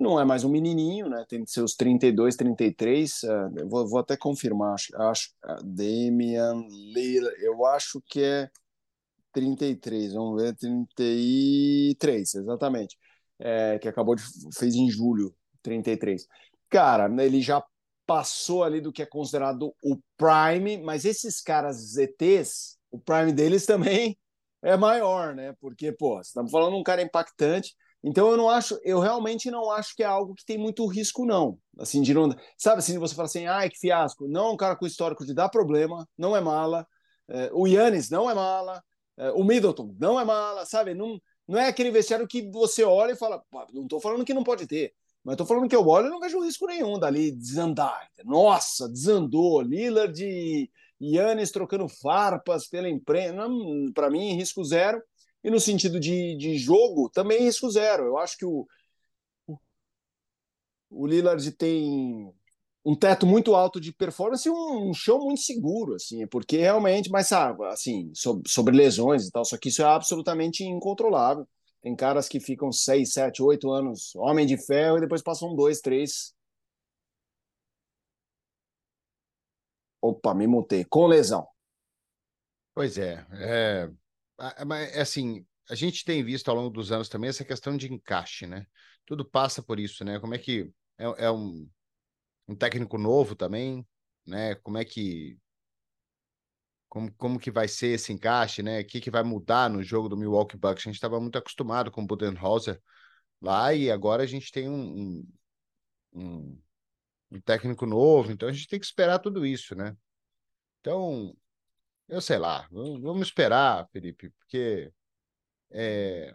Não 0.00 0.18
é 0.18 0.24
mais 0.24 0.42
um 0.42 0.48
menininho, 0.48 1.06
né? 1.06 1.22
Tem 1.28 1.44
seus 1.44 1.74
32, 1.74 2.34
33. 2.34 3.22
Uh, 3.24 3.68
vou, 3.68 3.86
vou, 3.86 3.98
até 3.98 4.16
confirmar. 4.16 4.72
Acho, 4.72 4.96
acho 5.02 5.30
uh, 5.44 5.62
Damian 5.62 6.64
Lillard, 6.94 7.36
eu 7.42 7.66
acho 7.66 8.00
que 8.06 8.22
é 8.22 8.50
33. 9.34 10.14
Vamos 10.14 10.42
ver, 10.42 10.56
33, 10.56 12.34
exatamente. 12.36 12.96
É, 13.38 13.78
que 13.78 13.86
acabou 13.86 14.14
de 14.14 14.22
fez 14.58 14.74
em 14.76 14.88
julho, 14.90 15.34
33. 15.62 16.26
Cara, 16.70 17.06
ele 17.22 17.42
já 17.42 17.62
passou 18.06 18.64
ali 18.64 18.80
do 18.80 18.90
que 18.90 19.02
é 19.02 19.06
considerado 19.06 19.74
o 19.84 19.98
prime, 20.16 20.78
mas 20.78 21.04
esses 21.04 21.42
caras 21.42 21.76
ZTs, 21.76 22.78
o 22.90 22.98
prime 22.98 23.30
deles 23.30 23.66
também 23.66 24.16
é 24.62 24.76
maior, 24.76 25.34
né? 25.34 25.54
Porque, 25.60 25.92
pô, 25.92 26.20
estamos 26.20 26.50
falando 26.50 26.72
de 26.72 26.80
um 26.80 26.82
cara 26.82 27.02
impactante. 27.02 27.74
Então 28.02 28.28
eu 28.30 28.36
não 28.36 28.48
acho, 28.48 28.78
eu 28.84 29.00
realmente 29.00 29.50
não 29.50 29.70
acho 29.70 29.94
que 29.96 30.02
é 30.02 30.06
algo 30.06 30.34
que 30.34 30.44
tem 30.44 30.58
muito 30.58 30.86
risco, 30.86 31.26
não. 31.26 31.58
Assim, 31.78 32.02
de 32.02 32.14
não. 32.14 32.34
Sabe 32.56 32.78
assim, 32.78 32.98
você 32.98 33.14
fala 33.14 33.26
assim, 33.26 33.46
ai, 33.46 33.68
que 33.68 33.78
fiasco. 33.78 34.28
Não 34.28 34.46
é 34.46 34.52
um 34.52 34.56
cara 34.56 34.76
com 34.76 34.86
histórico 34.86 35.24
de 35.26 35.34
dar 35.34 35.48
problema, 35.48 36.08
não 36.16 36.36
é 36.36 36.40
mala. 36.40 36.86
É, 37.28 37.50
o 37.52 37.66
Yannis 37.66 38.10
não 38.10 38.30
é 38.30 38.34
mala. 38.34 38.82
É, 39.16 39.30
o 39.32 39.42
Middleton 39.42 39.94
não 39.98 40.20
é 40.20 40.24
mala, 40.24 40.64
sabe? 40.66 40.94
Não, 40.94 41.20
não 41.48 41.58
é 41.58 41.68
aquele 41.68 41.90
vestiário 41.90 42.28
que 42.28 42.48
você 42.50 42.84
olha 42.84 43.12
e 43.12 43.16
fala, 43.16 43.42
não 43.72 43.84
estou 43.84 44.00
falando 44.00 44.24
que 44.24 44.34
não 44.34 44.44
pode 44.44 44.66
ter. 44.66 44.92
Mas 45.24 45.34
estou 45.34 45.46
falando 45.46 45.68
que 45.68 45.74
eu 45.74 45.84
olho 45.86 46.06
e 46.06 46.10
não 46.10 46.20
vejo 46.20 46.40
risco 46.40 46.66
nenhum 46.68 47.00
dali 47.00 47.32
desandar. 47.32 48.08
Nossa, 48.24 48.88
desandou. 48.88 49.60
Lillard 49.60 50.70
Yannis 51.00 51.50
trocando 51.50 51.88
farpas 51.88 52.68
pela 52.68 52.88
imprensa. 52.88 53.36
Para 53.94 54.10
mim, 54.10 54.34
risco 54.34 54.64
zero. 54.64 55.02
E 55.44 55.50
no 55.50 55.60
sentido 55.60 56.00
de, 56.00 56.36
de 56.36 56.58
jogo, 56.58 57.10
também 57.10 57.42
risco 57.42 57.70
zero. 57.70 58.04
Eu 58.04 58.18
acho 58.18 58.36
que 58.36 58.44
o, 58.44 58.66
o 60.90 61.06
Lillard 61.06 61.50
tem 61.52 62.32
um 62.84 62.94
teto 62.94 63.26
muito 63.26 63.54
alto 63.54 63.80
de 63.80 63.92
performance 63.92 64.48
e 64.48 64.50
um, 64.50 64.94
chão 64.94 65.18
muito 65.18 65.40
seguro, 65.40 65.94
assim, 65.94 66.24
porque 66.28 66.58
realmente, 66.58 67.10
mas 67.10 67.26
sabe, 67.26 67.64
assim, 67.66 68.12
sobre, 68.14 68.48
sobre, 68.48 68.76
lesões 68.76 69.26
e 69.26 69.30
tal, 69.32 69.44
só 69.44 69.58
que 69.58 69.68
isso 69.70 69.82
é 69.82 69.84
absolutamente 69.84 70.62
incontrolável. 70.62 71.46
Tem 71.82 71.96
caras 71.96 72.28
que 72.28 72.38
ficam 72.38 72.70
seis, 72.70 73.12
sete, 73.12 73.42
oito 73.42 73.72
anos, 73.72 74.14
homem 74.14 74.46
de 74.46 74.56
ferro, 74.56 74.98
e 74.98 75.00
depois 75.00 75.22
passam 75.22 75.54
dois, 75.56 75.80
três 75.80 76.35
Opa, 80.00 80.34
me 80.34 80.46
mutei. 80.46 80.84
Com 80.84 81.06
lesão. 81.06 81.46
Pois 82.74 82.98
é. 82.98 83.26
É, 83.32 83.90
é 84.94 85.00
assim, 85.00 85.46
a 85.68 85.74
gente 85.74 86.04
tem 86.04 86.22
visto 86.22 86.48
ao 86.48 86.56
longo 86.56 86.70
dos 86.70 86.92
anos 86.92 87.08
também 87.08 87.30
essa 87.30 87.44
questão 87.44 87.76
de 87.76 87.92
encaixe, 87.92 88.46
né? 88.46 88.66
Tudo 89.06 89.24
passa 89.24 89.62
por 89.62 89.80
isso, 89.80 90.04
né? 90.04 90.20
Como 90.20 90.34
é 90.34 90.38
que 90.38 90.70
é, 90.98 91.26
é 91.26 91.30
um, 91.30 91.68
um 92.48 92.54
técnico 92.54 92.98
novo 92.98 93.34
também, 93.34 93.86
né? 94.26 94.54
Como 94.56 94.78
é 94.78 94.84
que 94.84 95.38
como, 96.88 97.12
como 97.14 97.38
que 97.38 97.50
vai 97.50 97.68
ser 97.68 97.88
esse 97.88 98.12
encaixe, 98.12 98.62
né? 98.62 98.80
O 98.80 98.86
que, 98.86 99.00
que 99.00 99.10
vai 99.10 99.22
mudar 99.22 99.68
no 99.68 99.82
jogo 99.82 100.08
do 100.08 100.16
Milwaukee 100.16 100.56
Bucks? 100.56 100.82
A 100.86 100.88
gente 100.88 100.94
estava 100.94 101.20
muito 101.20 101.36
acostumado 101.36 101.90
com 101.90 102.02
o 102.02 102.06
Budenholzer 102.06 102.80
lá 103.40 103.74
e 103.74 103.90
agora 103.90 104.22
a 104.22 104.26
gente 104.26 104.50
tem 104.52 104.68
um, 104.68 105.22
um, 106.14 106.20
um 106.20 106.62
um 107.30 107.40
técnico 107.40 107.86
novo, 107.86 108.30
então 108.32 108.48
a 108.48 108.52
gente 108.52 108.68
tem 108.68 108.78
que 108.78 108.86
esperar 108.86 109.18
tudo 109.18 109.44
isso, 109.44 109.74
né? 109.74 109.96
Então, 110.80 111.36
eu 112.08 112.20
sei 112.20 112.38
lá, 112.38 112.68
vamos 112.70 113.28
esperar, 113.28 113.88
Felipe, 113.92 114.30
porque 114.30 114.92
é, 115.70 116.34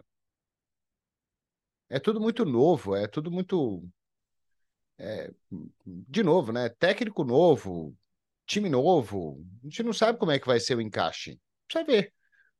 é 1.88 1.98
tudo 1.98 2.20
muito 2.20 2.44
novo, 2.44 2.94
é 2.94 3.06
tudo 3.06 3.30
muito. 3.30 3.82
É, 4.98 5.30
de 5.86 6.22
novo, 6.22 6.52
né? 6.52 6.68
Técnico 6.68 7.24
novo, 7.24 7.96
time 8.46 8.68
novo, 8.68 9.44
a 9.62 9.66
gente 9.66 9.82
não 9.82 9.92
sabe 9.92 10.18
como 10.18 10.30
é 10.30 10.38
que 10.38 10.46
vai 10.46 10.60
ser 10.60 10.76
o 10.76 10.80
encaixe. 10.80 11.40
Precisa 11.66 11.84
ver 11.84 12.14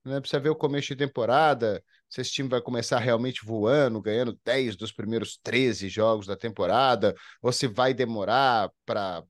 né? 0.05 0.21
Precisa 0.21 0.40
ver 0.40 0.51
o 0.51 0.57
começo 0.57 0.88
de 0.88 0.97
temporada, 0.97 1.83
se 2.12 2.20
esse 2.20 2.31
time 2.31 2.46
vai 2.46 2.61
começar 2.61 2.98
realmente 2.98 3.42
voando, 3.42 4.03
ganhando 4.03 4.38
10 4.44 4.77
dos 4.77 4.92
primeiros 4.92 5.38
13 5.42 5.88
jogos 5.88 6.27
da 6.27 6.37
temporada, 6.37 7.14
ou 7.40 7.51
se 7.51 7.66
vai 7.66 7.94
demorar 7.94 8.70
para 8.85 9.25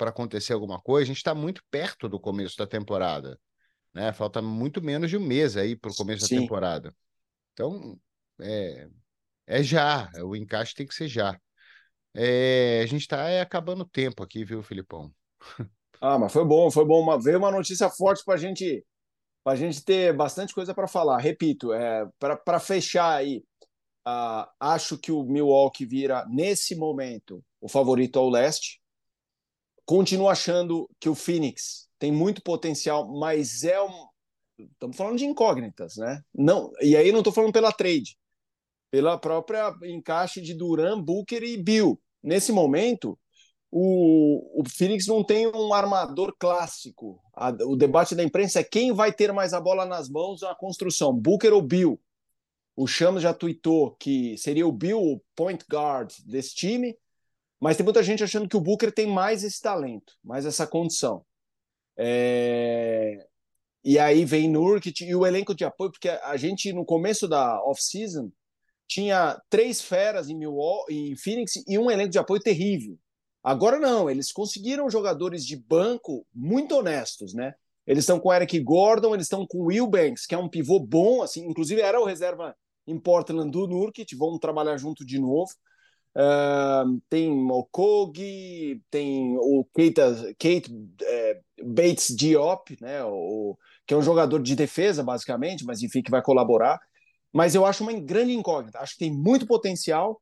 acontecer 0.00 0.52
alguma 0.52 0.80
coisa. 0.80 1.04
A 1.04 1.06
gente 1.06 1.18
está 1.18 1.32
muito 1.32 1.62
perto 1.70 2.08
do 2.08 2.18
começo 2.18 2.56
da 2.58 2.66
temporada. 2.66 3.38
Né? 3.94 4.12
Falta 4.12 4.42
muito 4.42 4.82
menos 4.82 5.10
de 5.10 5.16
um 5.16 5.24
mês 5.24 5.56
aí 5.56 5.76
para 5.76 5.92
o 5.92 5.94
começo 5.94 6.26
Sim. 6.26 6.34
da 6.34 6.40
temporada. 6.40 6.92
Então, 7.52 7.96
é, 8.40 8.88
é 9.46 9.62
já. 9.62 10.10
O 10.24 10.34
encaixe 10.34 10.74
tem 10.74 10.88
que 10.88 10.96
ser 10.96 11.06
já. 11.06 11.38
É, 12.12 12.80
a 12.82 12.86
gente 12.86 13.02
está 13.02 13.28
é, 13.28 13.40
acabando 13.40 13.82
o 13.82 13.88
tempo 13.88 14.24
aqui, 14.24 14.44
viu, 14.44 14.60
Filipão? 14.60 15.14
Ah, 16.04 16.18
mas 16.18 16.32
foi 16.32 16.44
bom, 16.44 16.68
foi 16.68 16.84
bom. 16.84 17.00
Uma, 17.00 17.16
veio 17.16 17.38
uma 17.38 17.52
notícia 17.52 17.88
forte 17.88 18.24
para 18.24 18.34
a 18.34 18.36
gente 18.36 18.84
para 19.44 19.54
a 19.54 19.56
gente 19.56 19.84
ter 19.84 20.14
bastante 20.14 20.54
coisa 20.54 20.74
para 20.74 20.88
falar. 20.88 21.18
Repito, 21.18 21.72
é, 21.72 22.08
para 22.18 22.60
fechar 22.60 23.16
aí, 23.16 23.44
uh, 24.06 24.48
acho 24.60 24.98
que 24.98 25.10
o 25.10 25.24
Milwaukee 25.24 25.84
vira, 25.84 26.26
nesse 26.28 26.74
momento, 26.74 27.44
o 27.60 27.68
favorito 27.68 28.18
ao 28.18 28.28
leste. 28.28 28.80
Continuo 29.84 30.28
achando 30.28 30.88
que 31.00 31.08
o 31.08 31.14
Phoenix 31.14 31.88
tem 31.98 32.12
muito 32.12 32.42
potencial, 32.42 33.08
mas 33.08 33.64
é 33.64 33.80
um. 33.82 34.06
Estamos 34.58 34.96
falando 34.96 35.18
de 35.18 35.24
incógnitas, 35.24 35.96
né? 35.96 36.22
Não, 36.32 36.70
e 36.80 36.96
aí 36.96 37.10
não 37.10 37.18
estou 37.18 37.32
falando 37.32 37.52
pela 37.52 37.72
trade, 37.72 38.16
pela 38.90 39.18
própria 39.18 39.72
encaixe 39.84 40.40
de 40.40 40.54
Duran, 40.54 41.00
Booker 41.02 41.42
e 41.42 41.56
Bill. 41.56 42.00
Nesse 42.22 42.52
momento, 42.52 43.18
o, 43.74 44.60
o 44.60 44.68
Phoenix 44.68 45.06
não 45.06 45.24
tem 45.24 45.46
um 45.46 45.72
armador 45.72 46.36
clássico. 46.38 47.18
A, 47.34 47.48
o 47.48 47.74
debate 47.74 48.14
da 48.14 48.22
imprensa 48.22 48.60
é 48.60 48.64
quem 48.64 48.92
vai 48.92 49.10
ter 49.10 49.32
mais 49.32 49.54
a 49.54 49.60
bola 49.60 49.86
nas 49.86 50.10
mãos 50.10 50.42
na 50.42 50.54
construção, 50.54 51.18
Booker 51.18 51.54
ou 51.54 51.62
Bill. 51.62 51.98
O 52.76 52.86
Chamos 52.86 53.22
já 53.22 53.32
tweetou 53.32 53.92
que 53.92 54.36
seria 54.36 54.66
o 54.66 54.72
Bill 54.72 55.00
o 55.00 55.22
point 55.34 55.64
guard 55.70 56.12
desse 56.26 56.54
time, 56.54 56.94
mas 57.58 57.78
tem 57.78 57.84
muita 57.84 58.02
gente 58.02 58.22
achando 58.22 58.46
que 58.46 58.56
o 58.56 58.60
Booker 58.60 58.92
tem 58.92 59.06
mais 59.06 59.42
esse 59.42 59.62
talento, 59.62 60.12
mais 60.22 60.44
essa 60.44 60.66
condição. 60.66 61.24
É... 61.96 63.26
E 63.82 63.98
aí 63.98 64.24
vem 64.26 64.50
Nurkic 64.50 65.02
e 65.02 65.14
o 65.14 65.26
elenco 65.26 65.54
de 65.54 65.64
apoio, 65.64 65.90
porque 65.90 66.10
a 66.10 66.36
gente 66.36 66.74
no 66.74 66.84
começo 66.84 67.26
da 67.26 67.58
off-season 67.64 68.30
tinha 68.86 69.40
três 69.48 69.80
feras 69.80 70.28
em 70.28 70.36
Milwaukee, 70.36 70.94
em 70.94 71.16
Phoenix 71.16 71.54
e 71.66 71.78
um 71.78 71.90
elenco 71.90 72.10
de 72.10 72.18
apoio 72.18 72.40
terrível. 72.40 72.98
Agora 73.42 73.78
não, 73.78 74.08
eles 74.08 74.30
conseguiram 74.30 74.88
jogadores 74.88 75.44
de 75.44 75.56
banco 75.56 76.24
muito 76.32 76.76
honestos, 76.76 77.34
né? 77.34 77.54
Eles 77.86 78.04
estão 78.04 78.20
com 78.20 78.28
o 78.28 78.32
Eric 78.32 78.58
Gordon, 78.60 79.14
eles 79.14 79.26
estão 79.26 79.44
com 79.46 79.58
o 79.58 79.64
Will 79.66 79.86
Banks, 79.86 80.26
que 80.26 80.34
é 80.34 80.38
um 80.38 80.48
pivô 80.48 80.78
bom, 80.78 81.22
assim, 81.22 81.44
inclusive 81.44 81.80
era 81.80 82.00
o 82.00 82.04
reserva 82.04 82.54
em 82.86 82.98
Portland 82.98 83.50
do 83.50 83.66
Nurkic, 83.66 84.14
vão 84.14 84.38
trabalhar 84.38 84.76
junto 84.76 85.04
de 85.04 85.18
novo. 85.18 85.50
Uh, 86.14 87.00
tem 87.08 87.30
o 87.30 87.64
Kogi, 87.64 88.80
tem 88.90 89.36
o 89.38 89.64
Kate, 89.72 90.34
Kate 90.34 90.70
é, 91.02 91.40
Bates 91.64 92.14
Diop, 92.14 92.76
né, 92.80 93.02
o, 93.04 93.56
que 93.86 93.94
é 93.94 93.96
um 93.96 94.02
jogador 94.02 94.40
de 94.42 94.54
defesa, 94.54 95.02
basicamente, 95.02 95.64
mas 95.64 95.82
enfim, 95.82 96.02
que 96.02 96.10
vai 96.10 96.22
colaborar. 96.22 96.78
Mas 97.32 97.54
eu 97.54 97.64
acho 97.64 97.82
uma 97.82 97.92
grande 97.94 98.32
incógnita. 98.32 98.78
Acho 98.78 98.92
que 98.92 98.98
tem 99.00 99.10
muito 99.12 99.46
potencial, 99.46 100.20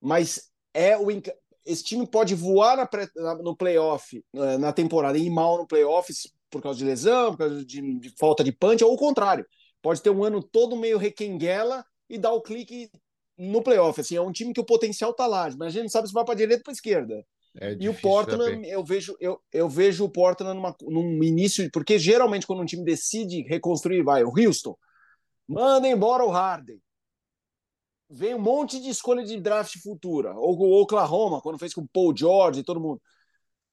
mas 0.00 0.50
é 0.74 0.96
o 0.96 1.10
esse 1.64 1.84
time 1.84 2.06
pode 2.06 2.34
voar 2.34 2.76
na 2.76 2.86
pré, 2.86 3.08
na, 3.16 3.34
no 3.36 3.56
playoff 3.56 4.22
na, 4.32 4.58
na 4.58 4.72
temporada 4.72 5.18
e 5.18 5.26
ir 5.26 5.30
mal 5.30 5.58
no 5.58 5.66
playoff 5.66 6.12
por 6.50 6.62
causa 6.62 6.78
de 6.78 6.84
lesão, 6.84 7.32
por 7.32 7.38
causa 7.38 7.64
de, 7.64 7.98
de, 7.98 8.10
falta 8.18 8.42
de 8.42 8.52
punch, 8.52 8.82
ou 8.82 8.92
o 8.92 8.98
contrário. 8.98 9.46
Pode 9.80 10.02
ter 10.02 10.10
um 10.10 10.24
ano 10.24 10.42
todo 10.42 10.76
meio 10.76 10.98
requenguela 10.98 11.84
e 12.08 12.18
dar 12.18 12.32
o 12.32 12.42
clique 12.42 12.90
no 13.38 13.62
playoff. 13.62 14.00
Assim, 14.00 14.16
é 14.16 14.20
um 14.20 14.32
time 14.32 14.52
que 14.52 14.60
o 14.60 14.66
potencial 14.66 15.14
tá 15.14 15.26
lá, 15.26 15.48
mas 15.56 15.68
a 15.68 15.70
gente 15.70 15.82
não 15.82 15.88
sabe 15.88 16.08
se 16.08 16.14
vai 16.14 16.24
para 16.24 16.34
direita 16.34 16.60
ou 16.60 16.64
para 16.64 16.72
esquerda. 16.72 17.24
É 17.60 17.76
e 17.80 17.88
o 17.88 17.94
Portland, 17.94 18.66
eu 18.68 18.84
vejo, 18.84 19.16
eu, 19.20 19.40
eu 19.52 19.68
vejo 19.68 20.04
o 20.04 20.08
Portland 20.08 20.54
numa, 20.54 20.74
num 20.82 21.22
início, 21.22 21.68
porque 21.72 21.98
geralmente 21.98 22.46
quando 22.46 22.62
um 22.62 22.66
time 22.66 22.84
decide 22.84 23.42
reconstruir, 23.42 24.02
vai, 24.02 24.22
o 24.22 24.32
Houston, 24.36 24.76
manda 25.48 25.88
embora 25.88 26.24
o 26.24 26.30
Harden 26.30 26.80
vem 28.10 28.34
um 28.34 28.40
monte 28.40 28.80
de 28.80 28.90
escolha 28.90 29.24
de 29.24 29.40
draft 29.40 29.78
futura. 29.78 30.34
Ou 30.34 30.58
o 30.58 30.82
Oklahoma, 30.82 31.40
quando 31.40 31.58
fez 31.58 31.72
com 31.72 31.86
Paul 31.86 32.14
George 32.16 32.60
e 32.60 32.64
todo 32.64 32.80
mundo. 32.80 33.00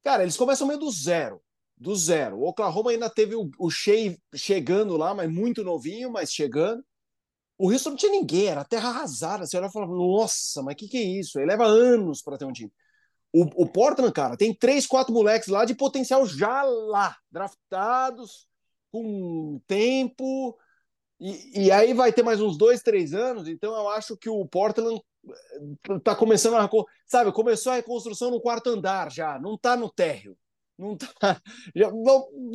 Cara, 0.04 0.23
eles 0.23 0.38
começam 0.38 0.67
meio 0.67 0.80
do 0.80 0.91
zero. 0.91 1.41
Do 1.76 1.95
zero. 1.95 2.38
O 2.38 2.47
Oklahoma 2.47 2.91
ainda 2.91 3.10
teve 3.10 3.36
o, 3.36 3.50
o 3.60 3.69
Shea 3.69 4.17
chegando 4.36 4.95
lá, 4.95 5.13
mas 5.13 5.32
muito 5.32 5.63
novinho, 5.63 6.12
mas 6.12 6.32
chegando. 6.32 6.84
O 7.58 7.71
Houston 7.71 7.89
não 7.91 7.97
tinha 7.97 8.12
ninguém, 8.12 8.47
era 8.47 8.63
terra 8.63 8.89
arrasada. 8.89 9.45
Você 9.45 9.58
olha 9.58 9.67
e 9.67 9.71
fala, 9.71 9.88
nossa, 9.88 10.62
mas 10.62 10.73
o 10.76 10.78
que, 10.78 10.88
que 10.88 10.97
é 10.97 11.02
isso? 11.02 11.39
Ele 11.39 11.47
leva 11.47 11.65
anos 11.65 12.21
para 12.21 12.38
ter 12.38 12.45
um 12.45 12.54
time. 12.54 12.71
O, 13.34 13.63
o 13.63 13.67
Portland, 13.67 14.13
cara, 14.13 14.38
tem 14.38 14.54
três, 14.54 14.86
quatro 14.86 15.13
moleques 15.13 15.47
lá 15.50 15.65
de 15.65 15.76
potencial 15.76 16.26
já 16.26 16.63
lá, 16.63 17.15
draftados, 17.32 18.47
com 18.91 19.60
tempo, 19.67 20.58
e, 21.19 21.65
e, 21.65 21.71
aí 21.71 21.93
vai 21.93 22.13
ter 22.13 22.23
mais 22.23 22.39
uns 22.39 22.58
dois, 22.58 22.82
três 22.82 23.13
anos, 23.13 23.47
então 23.47 23.75
eu 23.75 23.89
acho 23.89 24.15
que 24.15 24.30
o 24.30 24.45
Portland 24.45 25.01
eh, 25.89 26.15
começando 26.15 26.56
a. 26.56 26.69
Sabe, 27.06 27.32
começou 27.32 27.71
a 27.71 27.75
reconstrução 27.75 28.30
no 28.30 28.41
quarto 28.41 28.69
andar 28.69 29.12
já, 29.12 29.39
não 29.39 29.56
está 29.56 29.75
no 29.75 29.89
térreo. 29.89 30.38
Não 30.77 30.95
tá, 30.95 31.41
já, 31.75 31.91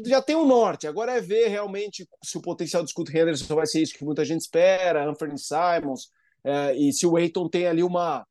já 0.07 0.23
tem 0.23 0.37
o 0.37 0.47
norte, 0.47 0.87
agora 0.87 1.13
é 1.13 1.21
ver 1.21 1.49
realmente 1.49 2.07
se 2.25 2.39
o 2.39 2.43
potencial 2.43 2.83
do 2.83 2.89
Scott 2.89 3.11
Henderson 3.11 3.55
vai 3.55 3.67
ser 3.67 3.83
isso 3.83 3.95
que 3.95 4.05
muita 4.05 4.25
gente 4.25 4.43
espera, 4.43 5.09
Anthony 5.09 5.37
Simons, 5.39 6.09
é, 6.45 6.77
e 6.77 6.93
se 6.93 7.05
o 7.05 7.17
Aiton 7.17 7.49
tem 7.49 7.67
ali 7.67 7.83
uma 7.83 8.25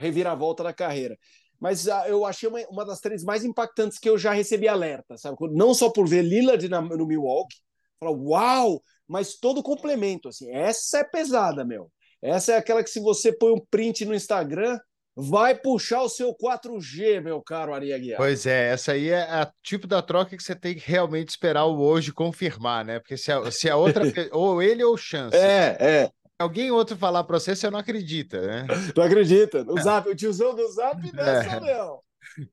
reviravolta 0.00 0.64
da 0.64 0.72
carreira. 0.72 1.16
Mas 1.60 1.86
ah, 1.88 2.08
eu 2.08 2.24
achei 2.24 2.48
uma, 2.48 2.58
uma 2.70 2.84
das 2.84 3.00
três 3.00 3.22
mais 3.22 3.44
impactantes 3.44 3.98
que 3.98 4.08
eu 4.08 4.18
já 4.18 4.32
recebi 4.32 4.66
alerta, 4.66 5.16
sabe? 5.16 5.36
Não 5.52 5.74
só 5.74 5.90
por 5.90 6.08
ver 6.08 6.22
Lillard 6.22 6.66
na, 6.68 6.80
no 6.80 7.06
Milwaukee, 7.06 7.58
falar, 8.00 8.16
uau, 8.16 8.82
mas 9.10 9.34
todo 9.34 9.62
complemento, 9.62 10.28
assim. 10.28 10.48
Essa 10.52 10.98
é 10.98 11.04
pesada, 11.04 11.64
meu. 11.64 11.90
Essa 12.22 12.52
é 12.52 12.56
aquela 12.56 12.82
que 12.84 12.90
se 12.90 13.00
você 13.00 13.32
põe 13.32 13.50
um 13.50 13.66
print 13.68 14.04
no 14.04 14.14
Instagram, 14.14 14.78
vai 15.16 15.52
puxar 15.54 16.02
o 16.02 16.08
seu 16.08 16.32
4G, 16.32 17.20
meu 17.20 17.42
caro 17.42 17.74
Ari 17.74 17.92
Aguiar. 17.92 18.16
Pois 18.16 18.46
é, 18.46 18.68
essa 18.70 18.92
aí 18.92 19.08
é 19.08 19.22
a 19.22 19.52
tipo 19.64 19.88
da 19.88 20.00
troca 20.00 20.36
que 20.36 20.42
você 20.42 20.54
tem 20.54 20.76
que 20.76 20.88
realmente 20.88 21.30
esperar 21.30 21.64
o 21.64 21.80
hoje 21.80 22.12
confirmar, 22.12 22.84
né? 22.84 23.00
Porque 23.00 23.16
se 23.16 23.32
a, 23.32 23.50
se 23.50 23.68
a 23.68 23.76
outra, 23.76 24.02
ou 24.30 24.62
ele 24.62 24.84
ou 24.84 24.96
chance. 24.96 25.36
É, 25.36 25.76
é. 25.80 26.10
Alguém 26.38 26.70
outro 26.70 26.96
falar 26.96 27.24
para 27.24 27.40
você, 27.40 27.56
você 27.56 27.68
não 27.68 27.80
acredita, 27.80 28.40
né? 28.40 28.66
Não 28.96 29.04
acredita. 29.04 29.64
O 29.68 29.78
Zap, 29.78 30.08
o 30.08 30.14
tiozão 30.14 30.54
do 30.54 30.66
Zap 30.72 31.02
nessa, 31.12 31.56
é. 31.56 31.60
não. 31.60 32.00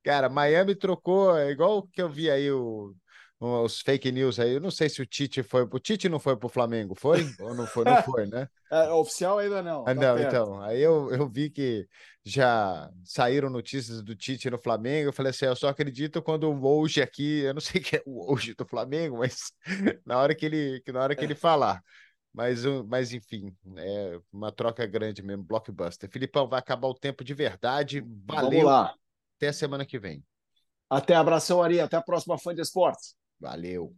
Cara, 0.04 0.28
Miami 0.28 0.76
trocou, 0.76 1.38
é 1.38 1.52
igual 1.52 1.84
que 1.84 2.02
eu 2.02 2.10
vi 2.10 2.30
aí 2.30 2.52
o 2.52 2.94
os 3.40 3.82
fake 3.82 4.12
news 4.12 4.40
aí. 4.40 4.54
Eu 4.54 4.62
não 4.62 4.72
sei 4.72 4.90
se 4.90 5.02
o 5.02 5.06
Tite 5.06 5.44
foi. 5.44 5.64
O 5.64 5.80
Tite 5.80 6.10
não 6.10 6.20
foi 6.20 6.36
para 6.36 6.48
o 6.48 6.50
Flamengo, 6.50 6.96
foi? 6.96 7.24
Ou 7.40 7.54
não 7.54 7.68
foi? 7.68 7.86
Não 7.86 8.02
foi, 8.04 8.26
né? 8.26 8.48
É, 8.72 8.90
oficial 8.92 9.38
ainda 9.38 9.62
não. 9.62 9.82
Ah, 9.82 9.94
tá 9.94 9.94
não, 9.94 10.16
perto. 10.16 10.28
então. 10.28 10.62
Aí 10.62 10.82
eu, 10.82 11.12
eu 11.12 11.30
vi 11.30 11.50
que 11.50 11.88
já 12.26 12.90
saíram 13.04 13.50
notícias 13.50 14.02
do 14.02 14.16
Tite 14.16 14.50
no 14.50 14.58
Flamengo. 14.58 15.10
Eu 15.10 15.14
falei 15.14 15.30
assim: 15.30 15.46
eu 15.46 15.56
só 15.56 15.68
acredito 15.68 16.22
quando 16.22 16.50
o 16.50 16.66
hoje 16.66 17.02
aqui, 17.02 17.42
eu 17.42 17.54
não 17.54 17.62
sei 17.62 17.80
que 17.80 17.98
é 17.98 18.04
o 18.06 18.34
hoje 18.34 18.56
do 18.56 18.66
Flamengo, 18.66 19.20
mas 19.20 19.52
na 20.06 20.18
hora 20.18 20.34
que 20.34 20.46
ele, 20.46 20.82
na 20.88 21.02
hora 21.02 21.16
que 21.16 21.24
ele 21.24 21.36
falar. 21.36 21.82
Mas, 22.34 22.64
mas 22.88 23.14
enfim, 23.14 23.56
é 23.78 24.20
uma 24.32 24.52
troca 24.52 24.86
grande 24.86 25.24
mesmo, 25.24 25.44
blockbuster. 25.44 26.08
Filipão, 26.08 26.48
vai 26.48 26.60
acabar 26.60 26.88
o 26.88 26.94
tempo 26.94 27.24
de 27.24 27.34
verdade. 27.34 28.04
Valeu. 28.26 28.50
Vamos 28.50 28.64
lá. 28.64 28.94
Até 29.38 29.48
a 29.48 29.54
semana 29.54 29.84
que 29.86 29.98
vem. 29.98 30.24
Até 30.88 31.16
abração, 31.16 31.64
Ari. 31.64 31.80
Até 31.80 31.98
a 31.98 32.02
próxima 32.02 32.38
fã 32.38 32.54
de 32.54 32.62
esportes. 32.62 33.16
Valeu. 33.40 33.96